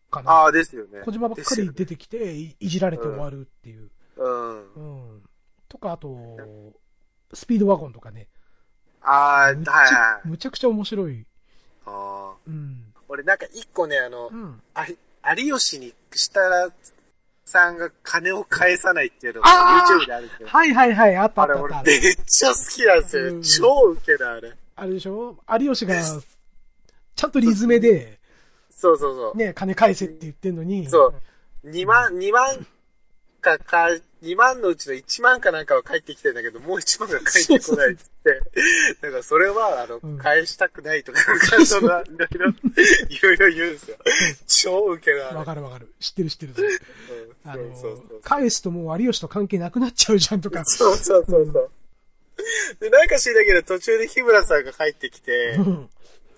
[0.10, 0.32] かな。
[0.32, 1.02] ああ、ですよね。
[1.04, 3.90] 小島ばっかり出てきて、いいじられて終わるっていう。
[4.18, 4.74] うん。
[4.74, 4.80] う
[5.18, 5.24] ん。
[5.68, 6.38] とか、あと、
[7.34, 8.28] スピードワゴンとかね。
[9.02, 9.12] ああ、
[9.48, 9.66] はいはい。
[9.66, 11.26] ゃむちゃくちゃ面白い。
[11.86, 12.38] ああ。
[12.48, 12.94] うん。
[13.10, 14.62] 俺なんか一個ね、あのう、ん。
[14.74, 14.86] あ
[15.34, 16.74] り有吉に設楽
[17.46, 19.50] さんが金を返さないっていうのが
[19.88, 20.48] YouTube であるんですよ。
[20.50, 21.92] はいはいはい、あったああれ俺ったあった。
[21.92, 23.24] めっちゃ好きなんですよ。
[23.34, 24.54] うん超ウケるあれ。
[24.76, 25.38] あれでしょ？
[25.60, 25.96] 有吉が、
[27.16, 28.20] ちゃんとリズメで、
[28.70, 29.38] そうそうそう。
[29.38, 31.14] ね、金返せって言ってんのに、そ
[31.64, 31.70] う。
[31.70, 32.68] 2万、2万
[33.48, 33.88] かか、
[34.24, 38.42] 2万のうちの1万かなんかは返ってきてんだけど、もう1万が返ってこないっつって。
[39.02, 42.50] だからそれは、あの、うん返したくないとか、なんかそんな、いろいろ、
[43.10, 43.98] いろいろ言うんですよ。
[44.48, 45.36] 超ウケるあれ。
[45.36, 45.88] わかるわかる。
[46.00, 46.54] 知ってる知ってる。
[46.58, 50.66] うんあのそうそうそう、返すともう有吉と関係なくなっちゃうじゃんとか。
[50.66, 51.72] そうそうそうそう。
[52.80, 55.90] で、なんか知らんけど、途中で日村さんが帰ってきてう、んで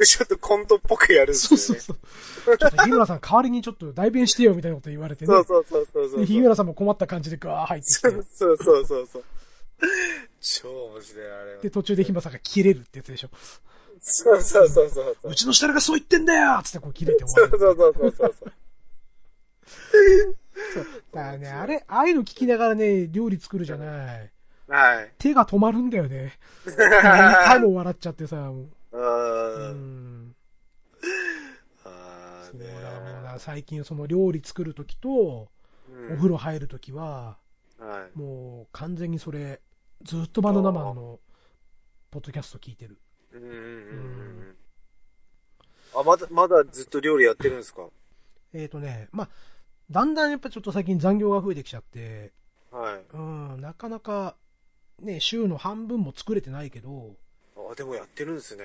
[0.06, 1.64] ちょっとコントっぽくやるんですよね。
[1.64, 1.98] そうそう
[2.46, 2.58] そう。
[2.58, 5.28] ちょっと日村さん代わりにちょっと代弁してよみたいなこと言われてね。
[5.28, 6.20] そうそうそうそうそう。
[6.22, 8.10] で、日村さんも困った感じでガー入ってきて。
[8.10, 9.24] そうそうそうそう。
[10.42, 11.62] 超面白い、あれは。
[11.62, 13.30] で、途中で日村さんが切れるってやつでしょ。
[14.02, 15.36] そうそうそうそうそうう。
[15.36, 17.60] ちの設楽がそう言ってんだよつってこう切れて終そうわる。
[17.60, 18.54] そうそうそうそうそう。
[21.14, 24.32] だからね、あれ、ああいうの聞きながらね、料理作るじゃない。
[24.68, 25.14] はい。
[25.18, 26.34] 手が止まるんだよね。
[26.78, 28.36] 何回も笑っちゃってさ。
[28.38, 30.28] もうううーん。
[30.28, 30.36] ん。
[31.86, 32.68] あーそうね
[33.38, 35.50] 最近その料理作るときと、
[35.88, 37.38] うんお風呂入るときは、
[37.80, 38.18] はい。
[38.18, 39.62] もう完全にそれ、
[40.04, 41.20] ずっとバナナマンの
[42.12, 43.00] ポッドキャスト聞いてる。
[43.32, 43.60] うんうんうんう
[44.52, 44.56] ん。
[45.96, 47.88] あ、まだ、まだずっと料理やってるんですか？
[48.54, 49.30] えっ、ー、とね、まあ、
[49.92, 52.34] だんだんやっぱちょっと最近残業が増えてきちゃって、
[52.72, 53.02] はい。
[53.14, 54.36] うん、なかなか、
[55.00, 57.16] ね、週の半分も作れてないけど、
[57.72, 58.64] あ、でもやってるんですね。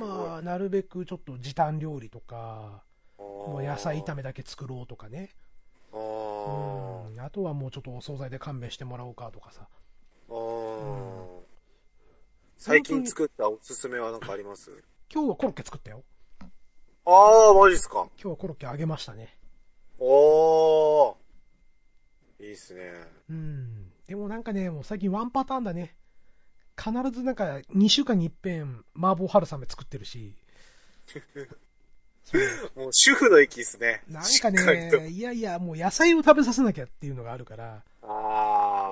[0.00, 2.82] まあ、なるべくちょっと時短料理とか、
[3.18, 5.30] ももう野菜炒めだけ作ろうとかね。
[5.92, 7.20] あーうん。
[7.20, 9.66] あとはもうちょっとお惣菜で勘弁してもらおうかとかさ。
[10.28, 11.26] あー。
[12.56, 14.70] 最近作ったおすすめは何かあります？
[15.12, 16.02] 今日はコロッケ作ったよ。
[17.06, 18.06] ああ、マジっすか。
[18.20, 19.38] 今日はコロッケ揚げましたね。
[19.98, 21.14] おー。
[22.40, 22.80] いいっすね。
[23.30, 23.92] うん。
[24.06, 25.96] でもなんかね、もう最近ワンパターンだね。
[26.76, 30.34] 必ずなんか2週間に一遍麻婆春雨作ってるし。
[32.74, 34.02] もう主婦の域っすね。
[34.08, 37.82] なんかね、いやいや、もう野菜を食べさせなきゃっていうのがあるから。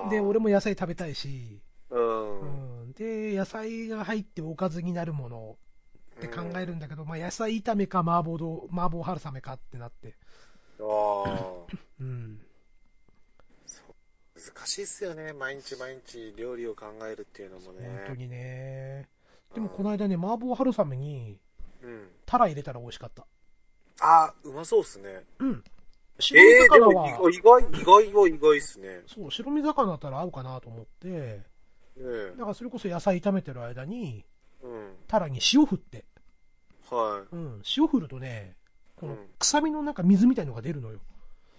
[0.09, 1.59] で、俺も野菜食べたいし。
[1.89, 2.81] うん。
[2.83, 2.91] うん。
[2.93, 5.57] で、野菜が入っておかずになるもの
[6.17, 10.15] って考えるんだけど、まあ野菜炒めか麻婆豆麻婆春雨かってなって。
[10.79, 11.77] ああ。
[11.99, 12.39] うん。
[14.35, 15.33] 難しいっすよね。
[15.33, 18.03] 毎日毎日料理を考えるっていうのも本ね。
[18.07, 19.07] 当にね。
[19.53, 21.39] でもこの間ね、麻婆春雨に
[21.83, 22.07] うん。
[22.25, 23.25] タラ入れたら美味しかった。
[23.99, 25.23] ああ、うまそうっすね。
[25.39, 25.63] うん。
[26.19, 26.65] 白身ええー、
[27.31, 29.01] 意外、意外は意外っすね。
[29.07, 31.43] そう、白身魚だったら合うかなと思って、ね
[31.97, 34.25] えだからそれこそ野菜炒めてる間に、
[34.63, 34.95] うん。
[35.07, 36.05] タラに塩振って、
[36.89, 37.35] はい。
[37.35, 38.55] うん、塩振るとね、
[38.95, 40.99] このうん臭みのなんか水みたいのが出るのよ。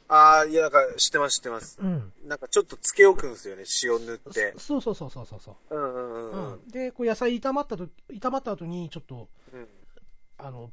[0.09, 1.79] ああ、いや、なんか、知ってます、知ってます。
[1.81, 2.13] うん。
[2.27, 4.55] なんか、ちょっとつけ置くんですよね、塩塗って。
[4.59, 5.75] そうそうそうそうそうそう。
[5.75, 6.53] うんうんうんうん。
[6.53, 6.69] うん。
[6.69, 9.69] で、こう野菜炒まったと、炒まった後にちょっと、うん
[10.37, 10.71] あの、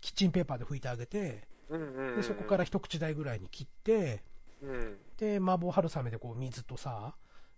[0.00, 2.16] キッチンペーパーで拭いてあげて、うんうんうん。
[2.16, 4.22] で、そこから一口大ぐらいに切って、
[4.62, 4.96] うん。
[5.16, 7.14] で、麻婆春雨でこう水とさ、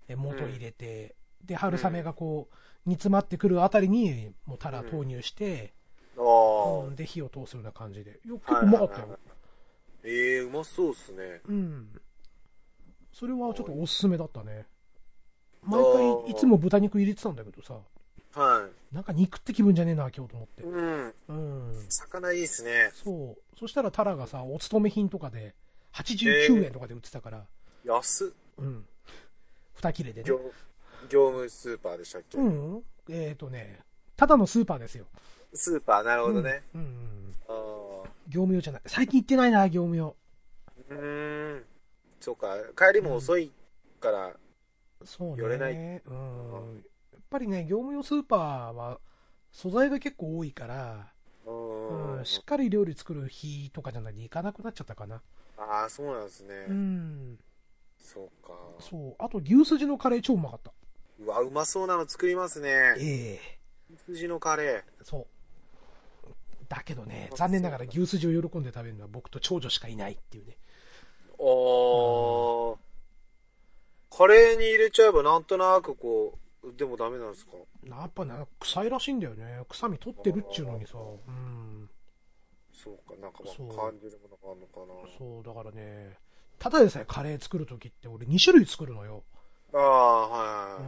[0.08, 2.54] え元入れて、で、春雨がこう、
[2.88, 5.74] 煮詰まってくるあたりに、もうタラ投入して、
[6.16, 8.20] うん、で、火を通すような感じで。
[8.24, 9.18] よ結構うまかったよ。
[10.04, 11.40] ええうまそうっすね。
[11.48, 11.88] うん。
[13.12, 14.66] それはちょっとおすすめだったね。
[15.62, 17.74] 毎あ回ーいつも豚肉入れてたんだけどさ、
[18.40, 20.64] はなんか肉って気分じゃねえな、今日と思ってい。。
[20.66, 21.14] うん。
[21.28, 21.86] うん。
[21.88, 22.90] 魚いいっすね。
[22.94, 23.58] そう。
[23.58, 25.54] そしたらタラがさ、お勤め品とかで、
[25.94, 27.46] 89円とかで売ってたから、
[27.84, 28.28] 安っ。
[28.58, 28.84] うん。
[29.74, 30.40] 二切れでね業。
[31.08, 32.82] 業務スーパーでしたっけ、うん。
[33.08, 33.80] えっ、とね、
[34.16, 35.06] ただのスーパーですよ。
[35.54, 36.62] スーパー、なるほどね。
[36.74, 36.80] うん。
[36.80, 37.34] うん。
[37.48, 37.65] ああ。
[38.28, 38.82] 業務用じゃない。
[38.86, 40.16] 最近行ってないな、業務用。
[40.90, 41.64] うーん。
[42.20, 43.52] そうか、帰りも遅い
[44.00, 44.34] から、
[45.04, 45.42] そうね。
[45.42, 46.84] 寄れないうん。
[47.12, 49.00] やっぱりね、業務用スーパーは、
[49.52, 51.12] 素材が結構多いから、
[51.46, 52.24] ううんん。
[52.24, 55.22] しっかり料理作る日とかじゃないといかなくなっちゃったかな。
[55.56, 56.54] ああ、そうなんですね。
[56.68, 57.38] うん。
[57.98, 58.52] そうか。
[58.80, 59.14] そう。
[59.18, 60.72] あと、牛すじのカレー超うまかった。
[61.20, 62.94] うわ、うまそうなの作りますね。
[62.98, 63.58] ええ
[64.06, 65.26] 羊のカレそう。
[66.68, 70.56] だけどね、残念ながら牛すじを喜んで食べるのは僕と長女しかいないっていうね。
[71.38, 72.72] ー。
[72.72, 72.78] ああ。
[74.16, 77.52] カレーに入れちゃえばなんとなくこう、でもダメなんですか？
[77.84, 79.62] やっぱね、臭いらしいんだよね。
[79.68, 80.94] 臭み取ってるっちゅうのにさ。
[80.98, 81.88] うん。
[82.72, 85.10] そうか、なんかそうまあ感じるものがあるのかな。
[85.18, 86.18] そう、だからね、
[86.58, 89.22] ただでさえカレー作るときって俺2種類作るのよ。
[89.74, 90.82] ああ、はう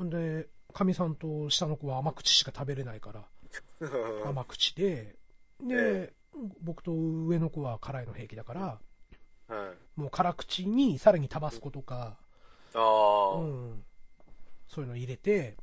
[0.00, 0.04] い。
[0.04, 0.08] ん。
[0.08, 3.24] あ、で、かみさんと下の子は甘口しか食べれないから、
[4.24, 5.16] 甘口で、
[5.60, 6.12] で、え
[6.62, 8.78] 僕と上の子は辛いの平気だから、
[9.48, 10.00] はい。
[10.00, 12.16] もう辛口にさらにタバスコとか、
[12.74, 13.82] うん、
[14.68, 15.56] そういうの入れて、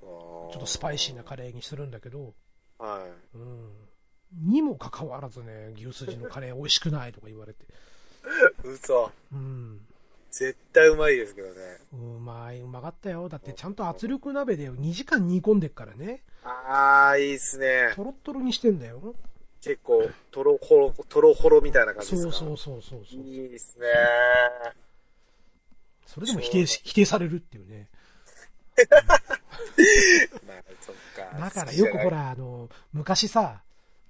[0.00, 2.34] ちょっとスパイシーなカレーにするんだけど、
[2.78, 3.36] はい。
[3.36, 3.70] うん。
[4.50, 7.66] にもかかわらずね、牛すじのカレー美味しくないとか言われて。
[8.64, 9.10] 嘘。
[9.32, 9.80] うん。
[10.32, 11.54] 絶対うまいですけどね。
[11.92, 13.28] うまい、うまかったよ。
[13.28, 16.22] だってちゃんと圧力鍋で2時間煮込んでっからね。
[16.42, 17.92] ああ、いいっすね。
[17.94, 19.14] トロットロにしてんだよ。
[19.60, 22.30] 結構、トロホロ、トロホロみたいな感じそですか？
[22.30, 23.20] うそうそうそうそう。
[23.20, 23.86] いいっすね。
[26.06, 27.88] それでも否定し、否定されるっていうね。
[30.46, 31.38] まあ、そっか。
[31.38, 33.62] だからよくほら、あの、昔さ、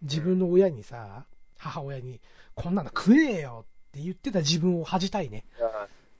[0.03, 1.27] 自分の親にさ、
[1.59, 2.21] 母親に、
[2.55, 5.45] こんなの食えよって言ってた自分を恥じたいね。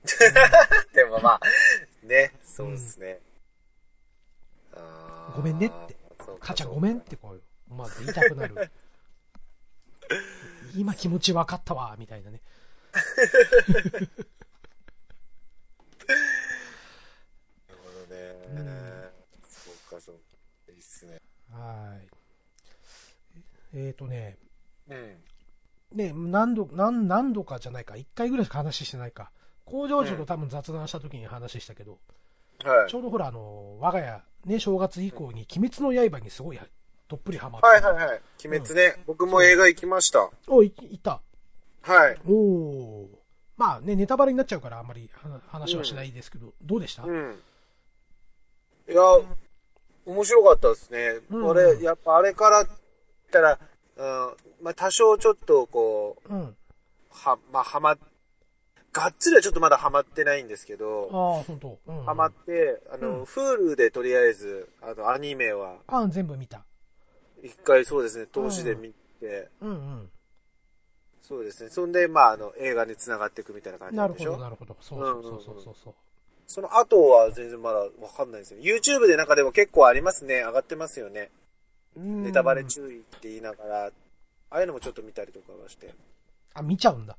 [0.93, 1.41] でもまあ、
[2.05, 3.19] ね、そうですね。
[5.35, 5.95] ごめんねって。
[6.39, 7.41] 母ちゃんごめんってこう、
[7.73, 8.71] まず言いたくなる。
[10.75, 12.41] 今気持ち分かったわ、みたいなね。
[12.93, 13.01] な
[14.01, 14.09] る
[17.77, 18.33] ほどね。
[19.47, 20.21] そうか、そうか。
[20.69, 21.21] いいっすね。
[21.51, 22.07] はい。
[23.75, 24.37] えっ、ー、とね、
[24.89, 25.23] うん。
[25.93, 29.31] ね、何度、何、何度かじゃないか、一回ぐらいしか話してないか。
[29.65, 31.99] 工場長と多分雑談した時に話したけど、
[32.63, 32.95] はいち。
[32.95, 36.59] ょうどほら、あの、我が家、ね、正月以降に、鬼滅の刃にすごい
[37.07, 37.67] どっぷりハマって。
[37.67, 38.21] はいはいはい。
[38.45, 38.95] 鬼滅ね。
[39.05, 40.29] 僕も映画行きました。
[40.47, 41.21] お、い、いた。
[41.81, 42.17] はい。
[42.27, 43.09] おお。
[43.55, 47.39] まあね、ネタバレになっちゃうからあんまり話話はしないですけど、どうでした、うん。
[48.89, 49.01] いや、
[50.05, 51.19] 面白かったですね。
[51.29, 52.65] うん俺、やっぱあれから
[53.31, 53.59] たら、
[53.97, 54.05] うん、
[54.61, 56.55] まあ多少ちょっとこう、うん。
[57.11, 57.95] は、まあはま、
[58.93, 61.79] がっつりはちょっとまだハマってないんですけど、ああ、本当。
[61.87, 62.03] うん。
[62.03, 66.63] ハマって、あの、うん Hulu でとりあえず、あの、アニメは、ああ、全部見た。
[67.41, 70.09] 一回そうですね、投資で見て、うんうん。
[71.21, 71.69] そうですね。
[71.69, 74.37] そんで、まあ、あの、映画に繋がっていくみたいな感じなでしょ？
[74.37, 74.77] なんるほど、なるほど。
[74.81, 75.93] そうそうそうそうそう
[76.45, 78.59] その後は全然まだわかんないですよ。
[78.61, 80.41] YouTube で中でも結構ありますね。
[80.41, 81.31] 上がってますよね。
[81.95, 83.91] うんネタバレ注意って言いながら、あ
[84.51, 85.93] あいうのもちょっと見たりとかはして。
[86.53, 87.15] あ、見ちゃうんだ。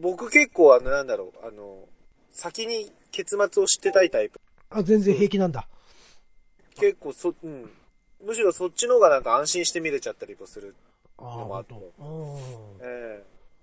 [0.00, 1.88] 僕結構あの、なんだろう、あの、
[2.30, 4.40] 先に結末を知ってたいタイプ。
[4.70, 5.68] あ、全然平気なんだ。
[6.76, 7.70] 結構そ、うん。
[8.24, 10.74] むしろそっちの方がなんか安心して見れちゃったりもする。
[11.18, 12.04] ああ、のもあって本当。
[12.04, 12.78] うん。
[12.82, 13.22] え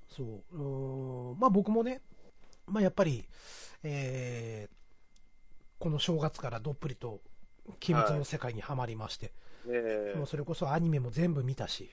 [0.09, 1.35] そう。
[1.39, 2.01] まあ僕もね、
[2.67, 3.25] まあやっぱり、
[3.83, 7.21] えー、この正月からどっぷりと、
[7.67, 9.31] 鬼滅の世界にはまりまして、
[9.67, 11.89] えねもうそれこそアニメも全部見たし、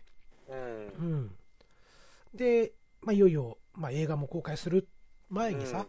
[0.49, 0.93] え。
[1.01, 1.07] うん。
[1.07, 1.37] うん。
[2.35, 2.73] で、
[3.03, 4.89] まあいよいよ、まあ映画も公開する
[5.29, 5.87] 前にさ、うん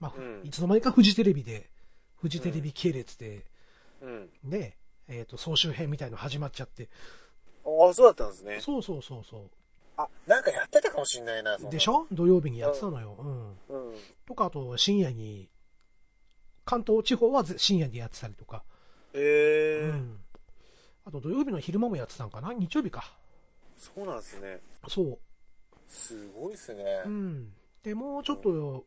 [0.00, 1.70] まあ、うんいつの間にかフジテレビで、
[2.20, 3.44] フジテレビ系列で、
[4.02, 4.28] うん。
[4.44, 4.76] ね、
[5.08, 6.88] えっ、と、総集編みたいの始まっちゃって、
[7.64, 8.60] ああ、そうだったんですね。
[8.60, 9.46] そうそうそうそ
[9.98, 12.06] あ、なんかやってたかもしんないな、でしょ？
[12.10, 13.16] 土曜日にやってたのよ。
[13.68, 13.90] うん。
[13.90, 13.98] うん。
[14.26, 15.50] とか、あと深夜に、
[16.64, 18.62] 関東地方はぜ深夜にやってたりとか。
[19.12, 20.20] ええうん。
[21.04, 22.54] あと土曜日の昼間もやってたんかな？
[22.54, 23.12] 日曜日か。
[23.76, 24.60] そうなんですね。
[24.88, 25.18] そ
[25.90, 27.08] すごいですねう。
[27.08, 27.12] う。
[27.12, 27.52] ん。
[27.82, 28.86] で、もうちょっと、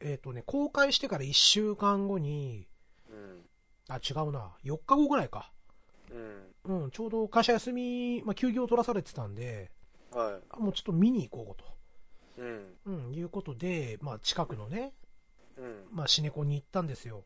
[0.00, 2.68] えっ、とね、公開してから1週間後に、
[3.10, 3.44] うん。
[3.88, 4.52] あ、違うな。
[4.64, 5.50] 4日後ぐらいか。
[6.66, 6.82] うん。
[6.84, 9.70] うん、ちょうど会社休み、まあ、休業を取らされてたんで、
[10.12, 12.42] はあもうちょっと見に行こうと。
[12.42, 12.44] い。
[12.86, 13.08] うん。
[13.08, 14.92] うん、いうことで、まあ、近くのね、
[15.56, 15.84] うん。
[15.90, 17.24] まあ、シネコンに行ったんですよ。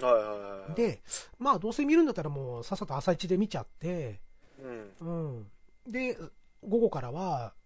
[0.00, 1.02] はいはいはい。、で、
[1.38, 4.20] まあ、どうせ見るんだったらもう、さっさと朝一で見ちゃって、
[5.00, 5.46] うん。
[5.86, 5.92] うん。
[5.92, 6.18] で、
[6.66, 7.63] 午後からは、うん。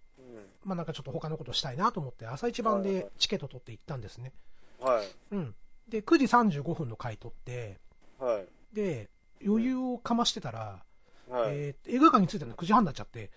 [0.64, 4.32] まあ、なんかちょっと他のことしたいなと思って、朝一番でチケット取って行ったんですね。
[4.80, 5.06] はい。
[5.32, 5.54] うん。
[5.88, 6.24] で、9時
[6.60, 7.78] 35分の回取って、
[8.18, 8.46] はい。
[8.74, 9.08] で、
[9.44, 10.82] 余裕をかましてたら、
[11.28, 11.56] はい。
[11.56, 13.30] えー映画館に着いたの9時半になっちゃって、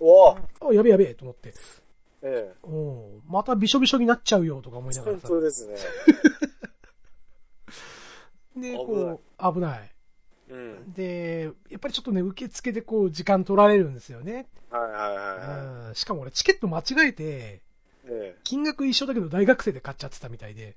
[0.00, 1.54] おおあ、やべえやべえと思って、
[2.22, 2.54] ええ。
[2.62, 5.28] おまたびしょびしょになっちゃうよとか思いながら本さ。
[5.28, 5.76] 当ですね。
[8.56, 9.93] で、こう、危ない。
[10.54, 10.92] うん。
[10.92, 14.46] で、やっぱりちょっとね、受付でこう、時間取られるんですよね。
[14.70, 17.26] はいはいはいはうんしかも俺、チケット間違えて、い。
[17.26, 17.60] え
[18.06, 18.36] え。
[18.44, 20.76] 金額一緒だけど大学生で買っちゃってたみたいで、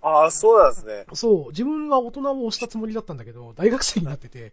[0.00, 1.06] ああ、そうなんですね。
[1.12, 4.52] そう、自分は大人を押したつもりだったんだけど、大学生になってて、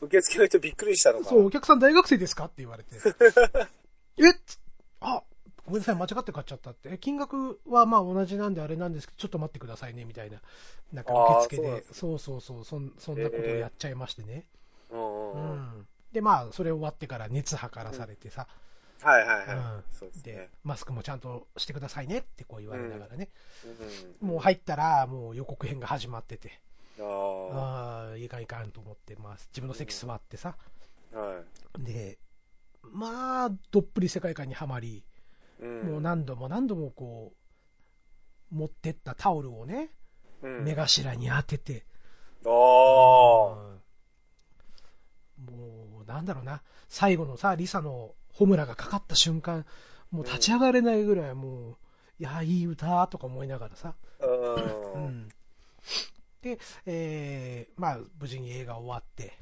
[0.00, 1.30] 受付の人びっくりしたのかな。
[1.30, 2.96] そう、お客さん大学生ですかって言われて。
[4.18, 4.22] え
[5.00, 5.22] あ、
[5.66, 6.90] ごめんなさい、間違って買っちゃったって。
[6.92, 10.40] え金額はまあ同じなんであれなんですけど、ちょっと待ってくださいね、みたいな。
[10.92, 14.46] なんか受付でそうそうそう、そんそんなことをやっちゃいましてね。
[14.90, 15.86] うん。
[16.12, 18.46] で、まあ、それ終わってから熱測らされてさ、
[19.02, 19.82] はいはいは
[20.16, 20.22] い。
[20.22, 23.28] でマスクもちゃんとしてくださいねってこう言われながらね。
[24.22, 26.60] うんもう入ったら、もう予告編が始まってて、
[27.00, 28.06] ああ。
[28.08, 30.56] ああ、いかんいかんと思って、まあ、自分の席座ってさ、
[31.12, 31.42] は
[31.78, 31.84] い。
[31.84, 32.18] で、
[32.92, 35.02] まあ、どっぷり世界観にはまり、
[35.64, 37.32] うんもう何度も何度もこ
[38.52, 39.90] う、持ってったタオルをね、
[40.42, 41.86] うん目頭に当てて、
[42.44, 42.50] ああ。
[42.50, 43.80] も
[46.02, 49.64] う、なんだろうな、最後のさ、リサのホムラがかかった瞬間、
[50.10, 51.76] もう立ち上がれないぐらい、もう、
[52.18, 54.26] いや、いい歌とか思いながらさ、う。
[54.26, 54.28] う
[55.00, 55.28] んん。
[56.42, 59.38] で、えー、まあ、無事に映画終わって、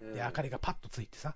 [0.00, 1.34] で、明かりがパッとついてさ、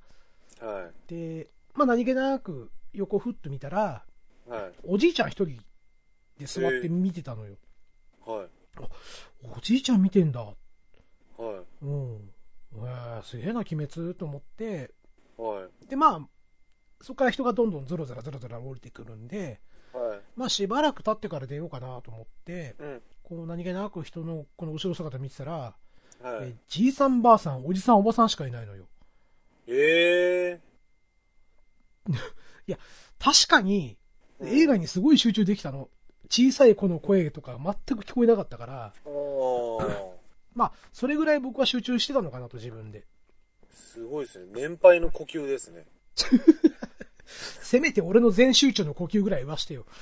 [0.60, 4.07] はで、まあ何気なく横ふっと見たら、い。
[4.48, 4.72] はい。
[4.84, 5.58] おじいちゃん一人
[6.38, 7.56] で座って見てたのよ。
[8.24, 8.48] はい。
[9.56, 10.40] おじいちゃん見てんだ。
[10.40, 11.84] はい。
[11.84, 12.30] うん。
[12.74, 14.92] えー、すげえな、鬼滅と思って、
[15.36, 15.88] はい。
[15.88, 16.28] で、まあ、
[17.00, 19.60] そこから人がどんどんゾロゾロゾロゾロ降りてくるんで、
[19.92, 20.20] はい。
[20.36, 23.02] まあしばらく経ってから出ようかなと思って、うん。
[23.22, 26.48] こう何気なく人のこの後ろ姿見てたら、はい。
[26.48, 28.86] えじいさんばあさん、おじさんおばさんしかいないのよ。
[29.66, 30.60] ええ
[33.18, 34.07] 確かに、うん
[34.42, 35.88] 映画にすごい集中できたの。
[36.30, 38.92] 小さい子の声とか全く聞こえなかったから。
[40.54, 43.04] まあ、それぐらい僕は集中してたのかなと自分で。
[43.72, 44.46] すごいですね。
[44.54, 45.86] 年配の呼吸ですね。
[47.26, 49.86] せめて俺の全集中の呼吸ぐらい言わしてよ。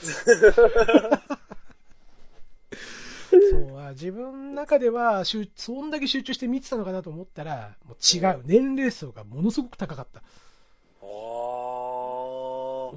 [3.50, 8.42] そうあ自分の中では集、そんだけ集中して見てたのかなと思ったら、もう違う。
[8.44, 10.22] 年齢層がものすごく高かった。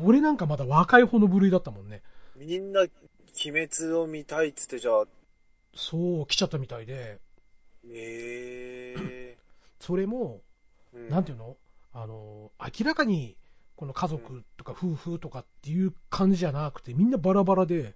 [0.03, 2.01] 俺なんかまだ若い方の部類だったもんね。
[2.35, 2.89] みんな、鬼
[3.67, 5.05] 滅を見たいっつって、じゃあ、
[5.75, 7.19] そう、来ちゃったみたいで、
[7.89, 9.37] ええ
[9.79, 11.09] それも、ー。
[11.09, 11.55] なんていうの？
[11.93, 13.37] あの、明らかに、
[13.75, 17.95] この家族とか夫婦とかっていう感じじゃなくて、みんなバラバラで、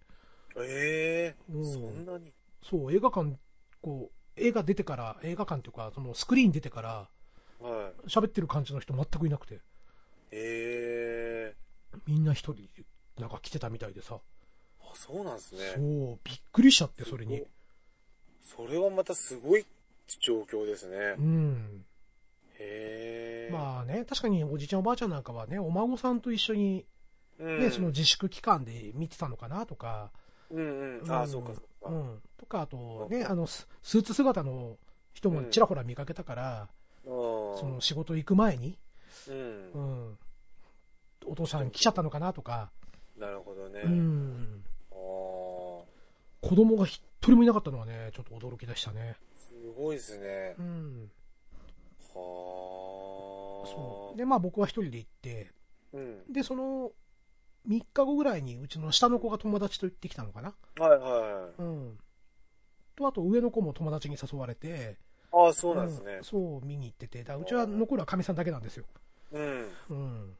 [0.57, 1.73] ええうん。
[1.73, 2.31] そんなに。
[2.63, 3.37] そう、映画館、
[3.81, 7.09] こう、映画出てから、映画館っていうか、そのスクリーン出てから、
[7.59, 8.07] はい。
[8.07, 9.59] 喋ってる感じの人全くいなくて、
[10.31, 11.42] ええ
[12.07, 12.67] みんな一人、
[13.19, 14.19] なんか来てたみたいでさ、
[14.81, 15.61] あ、そうなんですね。
[15.75, 17.43] そう、びっくりしちゃって、それに。
[18.41, 19.65] それはまたすごい
[20.19, 21.21] 状況ですねう。
[21.21, 21.85] ん。
[22.59, 23.49] へえ。
[23.51, 26.85] まあね、確かにおじいちゃんおばあちゃんなんかはね、お孫さんと一緒に、
[27.39, 30.11] うん、ね、その自粛期間で見てたのかなとか、
[30.51, 31.11] うんうん。
[31.11, 31.89] ああ、そうかそうか。
[31.89, 32.21] うん。
[32.37, 34.77] とか、あとね、あの、ススーツ姿の
[35.13, 36.69] 人もちらほら見かけたから、
[37.03, 38.77] そその仕事行く前に、
[39.27, 39.79] うんう。
[40.11, 40.17] ん、
[41.33, 42.69] お父さん来ちゃったのかなとか、
[43.17, 43.81] なるほどね。
[43.83, 44.95] うん、ああ。
[44.95, 49.15] 子供が一人もいなかったのはね、ちょっと驚きでしたね。
[49.33, 50.55] すごいですね。
[50.59, 51.11] うん。
[52.13, 53.67] はあ。
[53.67, 54.17] そう。
[54.17, 55.51] で、まあ僕は一人で行って、
[55.93, 56.31] うん。
[56.31, 56.91] で、その、
[57.67, 61.97] 3日後ぐらいにうちの下の子が友達と行ってきたのかなはいはうん。
[62.95, 65.35] と、あと上の子も友達に誘われて、い。
[65.35, 66.23] ああ、そうなんですねうん。
[66.23, 68.85] そう、見に行ってて、だうちは残るはかみさんだけなんですよ。
[69.31, 69.69] うん。
[69.89, 70.35] うん。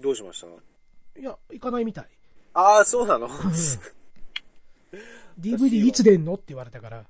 [0.00, 1.20] どうしました？
[1.20, 2.08] いや、行かないみたい。
[2.54, 3.28] ああ、そうなの？
[5.38, 6.34] DVD いつ出んの？
[6.34, 7.04] って言われたから、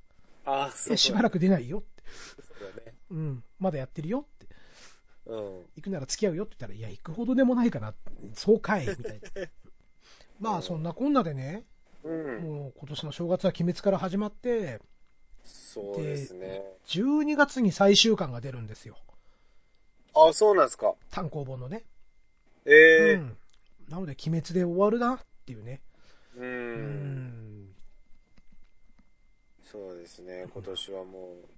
[0.44, 2.02] ああ、そうえ、しばらく出ないよって。
[2.42, 2.94] そうだね。
[3.10, 3.44] うん。
[3.58, 4.46] まだやってるよって。
[5.26, 5.38] うん。
[5.76, 7.94] 行くなら付き合うよって言ったら、いや、行くほどでもないかな。
[8.34, 9.48] そうかいみたいな。
[10.40, 11.64] まあ、そんなこんなでね、
[12.02, 12.42] うん。
[12.42, 14.80] もう今年の正月は鬼滅から始まって、
[15.44, 16.62] そうですね。
[16.86, 18.96] 12月に最終巻が出るんですよ。
[20.14, 20.94] ああ、そうなんですか。
[21.10, 21.84] 単行本のね。
[22.66, 23.36] ええうん。
[23.88, 25.80] なので、鬼滅で終わるなっていうね。
[26.36, 26.40] う。
[26.40, 27.74] うんん。
[29.62, 30.46] そうですね。
[30.52, 31.48] 今年はもう、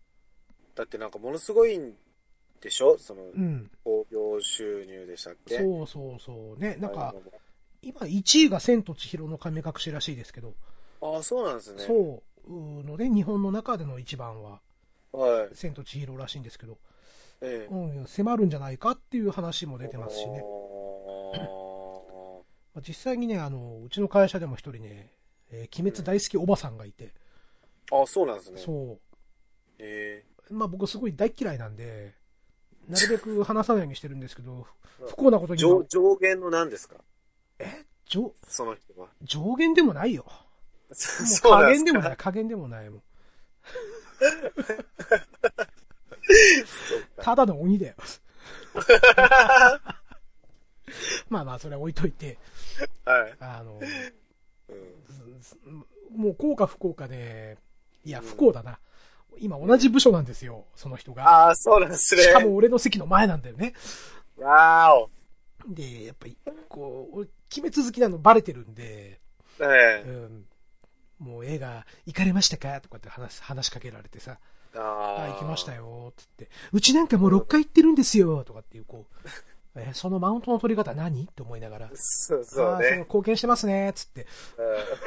[0.75, 1.95] だってなんかものすごいん
[2.61, 2.97] でしょ？
[2.99, 3.71] その、うん。
[3.85, 5.57] 興行収入でしたっけ？
[5.57, 6.61] そうそうそう。
[6.61, 7.15] ね、なんかあ、
[7.83, 10.55] 今1位が千と千尋の神隠しらしいですけど、
[11.01, 11.83] ああ、そうなんですね。
[11.85, 14.61] そうので、日本の中での一番は
[15.13, 15.57] はい。
[15.57, 16.79] 千と千尋らしいんですけど、
[17.41, 20.43] ええうん、迫るんじゃないかっていう話も出てますしね。
[21.41, 22.43] あ
[22.75, 25.13] まあ実際にね、あの、うちの会社でも一人ね、
[25.51, 28.61] えー鬼滅大好きおばさんがいて、ーあ、そうなんですね。
[28.61, 28.99] そ
[29.79, 30.55] えう。
[30.55, 32.15] まあ僕すごい大嫌いなんで、
[32.89, 34.65] なるべく話さないようにしてるんですけど、うん
[35.09, 36.97] 不幸なことー、に上、上限の何ですか？
[37.59, 37.85] え？
[38.07, 39.09] 上、その人は。
[39.23, 40.25] 上限でもないよ。
[40.93, 43.03] そう加減でもない、加減でもないもん。
[47.21, 47.95] ただの鬼だよ。
[51.29, 52.39] まあまあ、それは置いといて、
[53.05, 53.35] はい。
[53.41, 53.81] あの、
[54.69, 55.87] うん。
[56.17, 57.59] もう幸か不幸かで、
[58.05, 58.79] いや、不幸だな。
[59.39, 61.29] 今同じ部署なんですよ、その人が。
[61.29, 62.23] ああ、そうなんですね。
[62.23, 63.75] しかも俺の席の前なんだよね。
[64.37, 65.11] わーお。
[65.75, 66.37] で、やっぱり、
[66.69, 69.21] こう、俺、決め続きなのバレてるんで、
[69.61, 70.45] えうえん、
[71.19, 74.39] もう映画行かれましたかとかって話、話しかけられてさ、
[74.75, 75.29] ああ、あ。
[75.33, 75.75] 行きました。
[75.75, 76.49] よ、つって。
[76.73, 79.29] うちなんかもう6回行ってるんですよ、とかっていう、こう、
[79.75, 81.25] え、そのマウントの取り方何？
[81.25, 82.99] って思いながら、そうそうああ、そのね。
[83.01, 84.27] 貢献してますね、つって、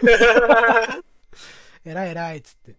[0.01, 1.03] うん
[1.91, 2.75] 偉い偉い、つって。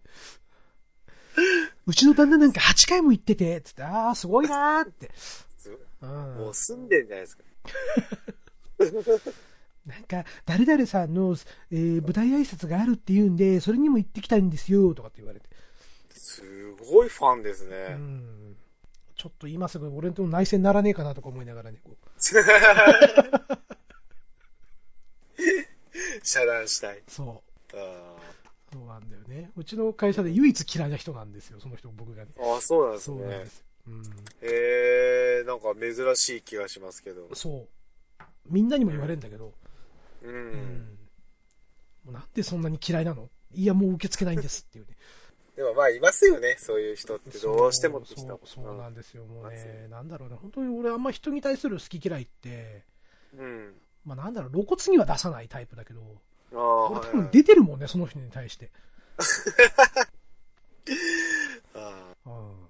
[1.85, 5.11] うちの旦那なんか8回も行ってて、つって、ああ、すごいなーって。
[6.01, 6.09] うん。
[6.35, 7.43] もう住んでんじゃないですか。
[9.85, 11.37] なんか、誰々さんの、
[11.71, 15.47] えー舞台挨拶があるって言うんで、それにも行ってきたいんですよ、とかって言われて。
[16.11, 16.41] す
[16.91, 17.93] ごいファンですうね。
[17.93, 18.46] ん。
[19.17, 21.95] ちょっと今すぐ俺との内戦ならねえかなとか思いながらね、こう
[26.23, 27.01] 遮断したい。
[27.07, 27.43] そ
[27.73, 27.77] う。
[27.77, 28.15] あ
[28.71, 29.51] そうなんだよね。
[29.55, 32.31] うちの会社で唯一嫌いな人なんですよ、その人、僕がね。
[32.37, 33.49] ーあー、そうなんですねそうなんで。
[33.49, 33.65] す。
[33.87, 34.03] うん。
[34.03, 37.33] へえ、なんか珍しい気がしますけど。
[37.33, 37.67] そ
[38.19, 38.23] う。
[38.45, 39.53] みんなにも言われるんだけど、
[40.21, 40.29] う。
[40.29, 40.97] うん
[42.03, 43.29] もうなんでそんなに嫌いなの？
[43.53, 44.96] いや、もう受け付けないんですっていうね。
[45.57, 46.55] でもまあ、いますよね。
[46.59, 49.25] そういう人ってどうしてもって人そう、そうなんですよ。
[49.25, 50.37] もうね、なんだろうな。
[50.37, 52.85] 本当に俺あんま人に対する好き嫌いって、
[53.35, 53.73] うん。
[54.05, 56.01] まあなんだろう、露骨には出さないタイプだけど、
[56.53, 58.69] ああ、俺多分出てるもんね、その人に対して。
[61.73, 62.67] あーうん。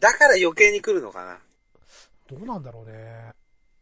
[0.00, 1.38] だから余計に来るのかな。
[2.26, 3.32] どうなんだろうね。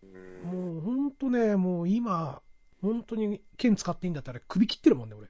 [0.03, 0.43] うん。
[0.43, 2.43] もう本当ね、もう今、
[2.83, 5.27] 本当に剣使っていいんだったら首切ってるもんね、俺。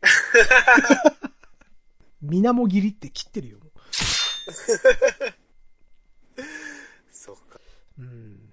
[2.26, 3.58] 水面切りって切ってるよ。
[7.10, 7.60] そっか。
[7.98, 8.52] うん。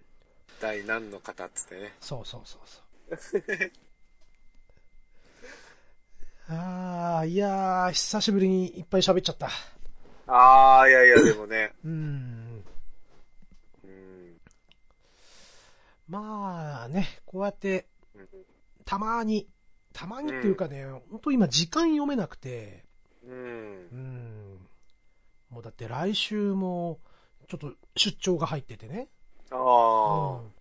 [0.62, 1.94] 第何の方っつってね。
[2.00, 2.62] そうそうそう
[3.18, 3.72] そう。
[6.50, 9.50] ああ、いやー、久しぶりにいっぱい喋っちゃった。
[10.28, 11.74] ああ、いやいや、でもね。
[11.84, 12.64] うん。
[13.84, 14.38] うん。
[16.08, 17.88] まあね、こうやって、
[18.86, 19.48] たまに、
[19.94, 22.86] たまにっていうかね、本当今時間読めなくて、
[23.26, 23.96] うんう。
[23.96, 24.68] ん。
[25.50, 27.00] もうだって来週も、
[27.48, 29.10] ちょっと出張が入っててね。
[29.52, 30.54] あうあ、ん。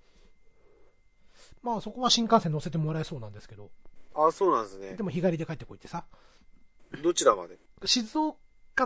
[1.62, 3.70] まあそこは新幹線乗せてもらえそうなんですけど、
[4.14, 5.02] ああ、そうなんですねで。
[5.02, 6.04] も日帰りで帰ってこいってさ、
[7.02, 7.56] どちらまで？
[7.84, 8.36] 静岡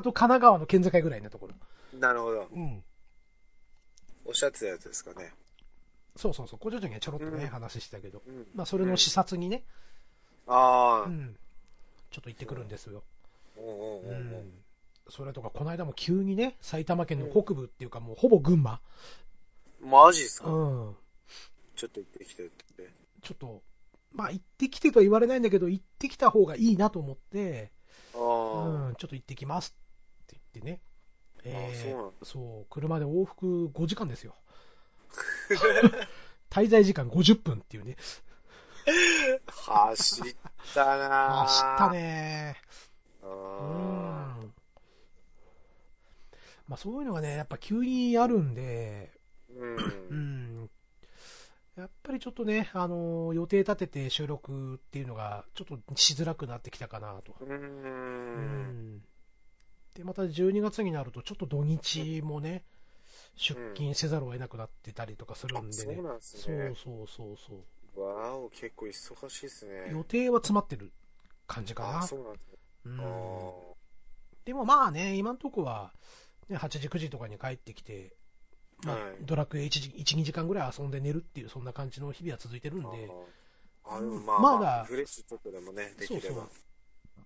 [0.03, 1.55] と神奈川の県境ぐらいのところ。
[1.99, 2.49] なるほど。
[2.53, 2.85] うん。
[4.25, 5.33] おっしゃってたやつですかね。
[6.15, 8.47] そうそうそう、工場長にはちょろっとね、うん話したけど、うん。
[8.55, 9.65] まあそれの視察にね、
[10.47, 11.37] ああ、うん。
[12.11, 13.03] ちょっと行ってくるんですよ。
[15.09, 18.81] それとか、この間も急にね、埼玉県の北部っていうかもうほぼ群馬。
[19.81, 20.51] マジっすか？
[20.51, 20.97] うん。
[21.77, 22.91] ちょっと行ってきてって。
[23.23, 23.63] ちょっと、
[24.13, 27.71] まあ行ってきてとは言われないんだけど、行ってきた方がいいなと思って、
[28.15, 29.77] あうあ、ん、ちょっと行ってきます
[30.25, 30.81] って言ってね。
[31.45, 34.35] えーそうなんだそう、車で往復5時間ですよ。
[36.51, 37.97] 滞在時間50分っていうね。
[39.47, 40.35] 走っ
[40.75, 41.91] たな走った。
[41.91, 42.57] ね
[43.37, 44.53] うあん。
[46.69, 50.09] まあそういうのがね、やっぱ急にあるんで、ーう。
[50.11, 50.71] うんん。
[51.77, 57.35] やっぱりちょっとね、あの予定立てて収録っていうのが、ちょっとしづらくなってきたかなと。
[57.41, 57.45] う。
[57.45, 59.03] うん
[59.95, 62.65] で、また12月になると、ちょっと土日もね、
[63.35, 65.95] 出勤せざるを得なくなってたりとかするんでね。
[65.95, 66.73] そうなんですそうね。
[66.75, 68.01] そうそうそう。
[68.01, 69.91] わお、結構忙しいですね。
[69.91, 70.93] 予定は詰まってる
[71.47, 72.03] 感じかあな。
[72.07, 72.59] そうなんですね。
[72.87, 73.53] うんあ
[74.45, 75.93] でもまあね、今んとこは、
[76.49, 78.15] ね、8時9時とかに帰ってきて、
[78.85, 83.11] まあはいドラクエ1時、1、2時間ぐらい遊んで寝るっていう、そんな感じの日々は続いてるんーで、
[83.85, 86.37] あー、でもまあ、まだまあ、フレッシュちょっとでもね、できれば。
[86.37, 86.49] そう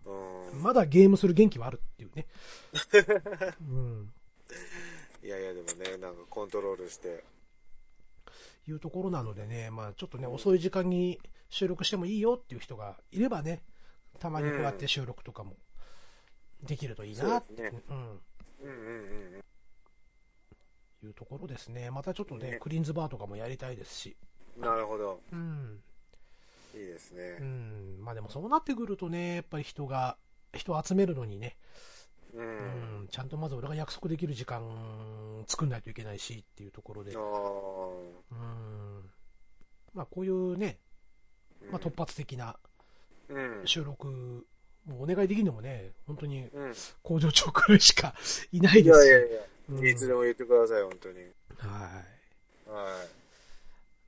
[0.07, 2.27] うんまだゲームする元気はあるっていうね。
[3.61, 4.13] うん。
[5.23, 7.23] いやいや、でもね、なんかコントロールして。
[8.67, 13.63] いうところなのでね、まあちょっとね、遅い時間に収録してもいいよっていう人がいればね、
[14.21, 15.57] たまにこうやって収録とかも
[16.63, 18.21] できるといいなって、そうん、
[18.63, 19.41] うんうんうん
[21.03, 21.91] いうところですね。
[21.91, 24.17] またちょっとね、ねクリーンズバーとかもやりたいですし、
[24.57, 24.63] うん。
[24.63, 25.21] なるほど。
[25.33, 25.81] うん。
[26.75, 27.39] いいですうね。
[27.39, 28.05] ん。
[28.05, 30.17] まあでもそうなってくるとね、やっぱり人が、
[30.55, 31.57] 人を集めるのにね、
[32.35, 32.39] う。
[32.39, 34.63] うんん、ちゃんとまず俺が約束できる時間
[35.47, 39.11] 作んないといけないしっていうところで、あうん。
[39.95, 40.79] まあこういうね、
[41.63, 41.73] あ。
[41.73, 42.70] まあ突発的なうん。
[43.65, 44.07] 収録、
[44.87, 46.75] もうお願いできるのもね、本当にうん。
[47.03, 48.15] 工場長くらいしか
[48.53, 49.09] いないいですし。
[49.09, 51.19] やいやいや、うんいつでも言ってください、本当に。
[51.19, 52.71] はい。
[52.71, 53.07] は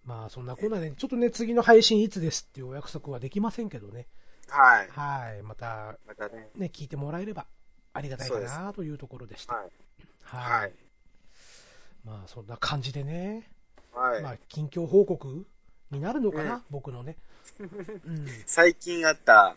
[0.04, 4.06] まあそんなこんなで、ちょっとね、次の配信いつですっていうお約束はできませんけどね。
[4.48, 4.50] い。
[4.50, 4.88] はい。
[4.88, 5.42] はい。
[5.42, 6.50] また、またね。
[6.56, 7.46] ね、聞いてもらえれば
[7.92, 9.54] ありがたいかなというところでした。
[9.54, 9.70] はい。
[10.22, 10.60] はい。
[10.60, 10.72] はい。
[12.04, 13.48] まあ、そんな感じでね、
[13.92, 14.22] はい。
[14.22, 15.46] まあ、近況報告
[15.90, 17.16] になるのかな、うん僕のね。
[17.60, 17.64] う
[18.10, 18.26] ん。
[18.46, 19.56] 最近あった、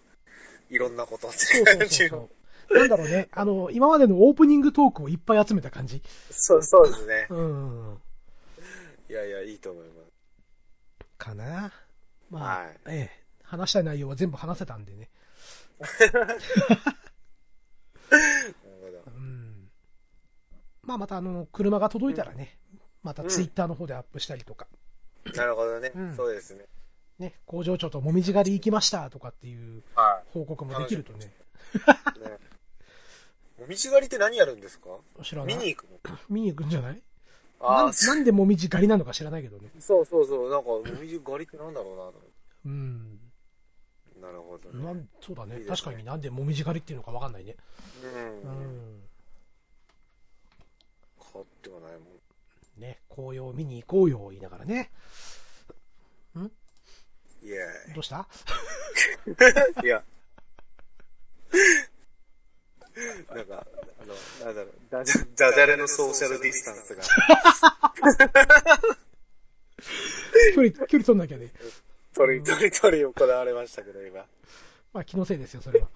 [0.70, 2.30] いろんなことってそうそう感じの。
[2.72, 6.02] なんだろうね、あの、今までのオープニングトークをいっぱい集めた感じ。
[6.32, 7.28] そう、そうですね。
[7.30, 7.98] うん。
[9.10, 10.16] いやいや、いいと思います。
[11.18, 11.72] かな。
[12.30, 15.10] まあ、はいええ、話したい内容は全部話せたんでね。
[15.80, 15.88] な
[16.26, 16.42] る
[19.08, 19.70] うん。
[20.82, 22.58] まあ、またあの、車が届いたらね、
[23.04, 24.68] またツイッターの方でアップしたりとか。
[25.36, 26.16] なるほどねうん。
[26.16, 26.66] そうですね。
[27.20, 31.34] ね、工場長ともみじ狩り行きましたとかっていうは報告もできるとね、
[31.74, 32.20] い。
[32.20, 32.38] ね。
[33.60, 34.90] もみじ狩りって何やるんですか？
[35.24, 35.56] 知らない。
[35.56, 36.18] 見に行くの？
[36.30, 37.02] 見に行くんじゃない？
[37.62, 39.70] なんなんでもみじ狩りなのか知らないけどね。
[39.80, 40.50] そうそうそう。
[40.52, 42.12] なんか、もみじ狩りってなんだろうな。
[42.66, 43.20] うん。
[44.22, 44.84] なるほどね。
[44.84, 47.56] なんそうだねね確かになんでもみじ狩りっていうのかわかんないね。
[48.04, 48.08] う。
[48.08, 49.02] うんん。
[51.34, 52.02] 変わってはないもん。
[52.82, 54.92] ね、紅葉見に行こうよ、言いながらね。
[57.46, 58.28] イエどうした？
[59.28, 59.86] ーイ。
[59.86, 60.04] いや。
[63.36, 63.68] なんか、
[64.02, 64.16] あの、
[64.46, 67.04] なんだろう、ダジャダジャレのソーシャルディスタンスが。
[70.56, 71.52] 距離、距離取んなきゃね。
[72.16, 74.26] 取り、取り、取り行われましたけど、今。
[74.94, 75.88] まあ気のせいですよ、それは。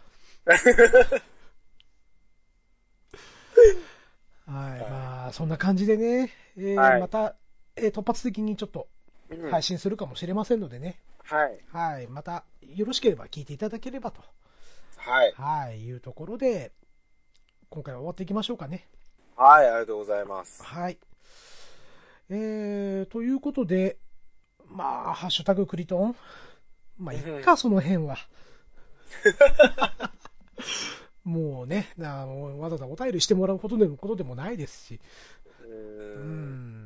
[4.46, 7.36] はい、まあ、そんな感じでね、えーはいまた、
[7.76, 8.88] えー突発的にちょっと
[9.30, 11.60] うん配信するかもしれませんのでね、はい。
[11.72, 14.22] はい、また、よろしければ聞いていただければと、
[14.98, 15.34] はい。
[15.36, 16.72] はい、いうところで、
[17.70, 18.88] 今回は終わっていきましょうかね。
[19.36, 20.64] はい、ありがとうございます。
[20.64, 20.98] はい。
[22.30, 23.98] えー、ということで、
[24.68, 26.16] まあ、ハッシュタグクリトン。
[26.98, 28.18] まあ、いっか、その辺は。
[31.24, 35.00] もうね、あのわざわざお便りしてもらうことでもことでもないですし。
[35.64, 36.79] うん。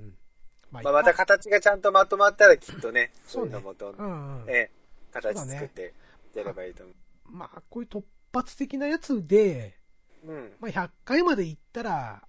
[0.82, 0.84] ん。
[0.84, 4.50] ままあ、また形がちゃんとまとまったらきっとね、そうういうのもどんうどん、んうん。
[4.50, 4.72] ええ、
[5.12, 5.94] 形作って
[6.36, 6.94] やればいいと思
[7.26, 8.04] まあ、こういう突
[8.34, 9.78] 発的なやつで、
[10.26, 10.32] う。
[10.32, 10.54] うん。
[10.60, 12.24] まあ、100回まで行ったら、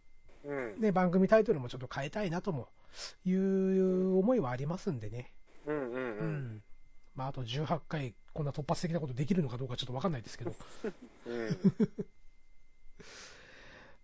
[0.44, 0.80] うん。
[0.80, 2.68] ね、番組タイトルもちょっと変えたいなとも、
[3.24, 5.32] いう思いはありますんでね。
[5.66, 5.96] うんうんう。
[5.96, 6.26] うん
[6.56, 6.62] ん。
[7.14, 10.54] まあ、あと18回、こんな突発的なことできるのかどうかちょっとわかんないですけど。
[11.26, 11.58] うん。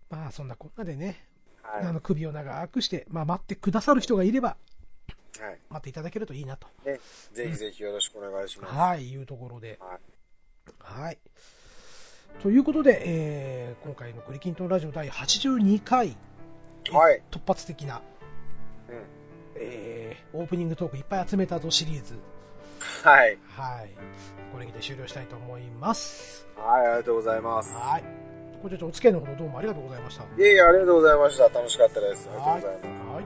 [0.09, 1.27] まあ、そんなこんなでね、
[1.63, 1.85] はい。
[1.85, 4.57] あの首を長くして、まあ、待ってくださる人がいれば、
[5.39, 5.59] はい。
[5.69, 6.67] 待っていただけるといいなと。
[6.85, 6.99] ね、
[7.33, 8.73] ぜひぜひよろしくお願いします。
[8.73, 9.79] はい、いうところで。
[9.79, 11.03] はい。
[11.03, 11.17] はい。
[12.41, 16.15] ということで、えー今回のクリキントンラジオ第82回、
[16.91, 17.21] はい。
[17.31, 18.01] 突発的な、
[18.89, 18.95] うん。
[19.55, 22.17] えーオープニングトークいっぱい集めたぞシリーズ。
[23.03, 23.37] はい。
[23.47, 23.89] はい。
[24.51, 26.47] これにて終了したいと思います。
[26.55, 27.73] はい、ありがとうございます。
[27.73, 28.30] はい。
[28.63, 30.23] お付き合いのほどどうもありがとうございました。
[30.23, 31.49] いえいえ、ありがとうございました。
[31.49, 32.29] 楽しかったです。
[32.31, 33.15] ありがとうございます。
[33.15, 33.23] はい。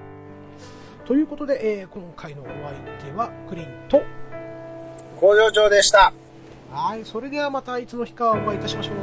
[1.06, 2.54] ということで、えー今回のお相
[3.12, 4.02] 手はクリンと、
[5.20, 6.14] 工場長でした。
[6.72, 7.04] はい。
[7.04, 8.96] それではまたいつの日かお会いいたしましょう。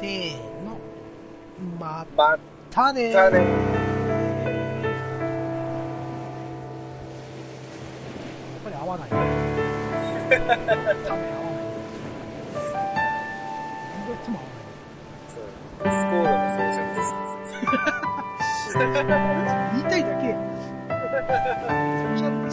[0.00, 0.78] せーの。
[1.80, 2.38] まま
[2.70, 3.38] たねーたね。
[3.38, 3.46] やっ
[8.64, 9.10] ぱり合わない。
[11.04, 11.14] た
[15.90, 18.74] スコードのソーシャルディスタンス。
[19.74, 20.36] 言いたいだけや。
[22.18, 22.43] ソ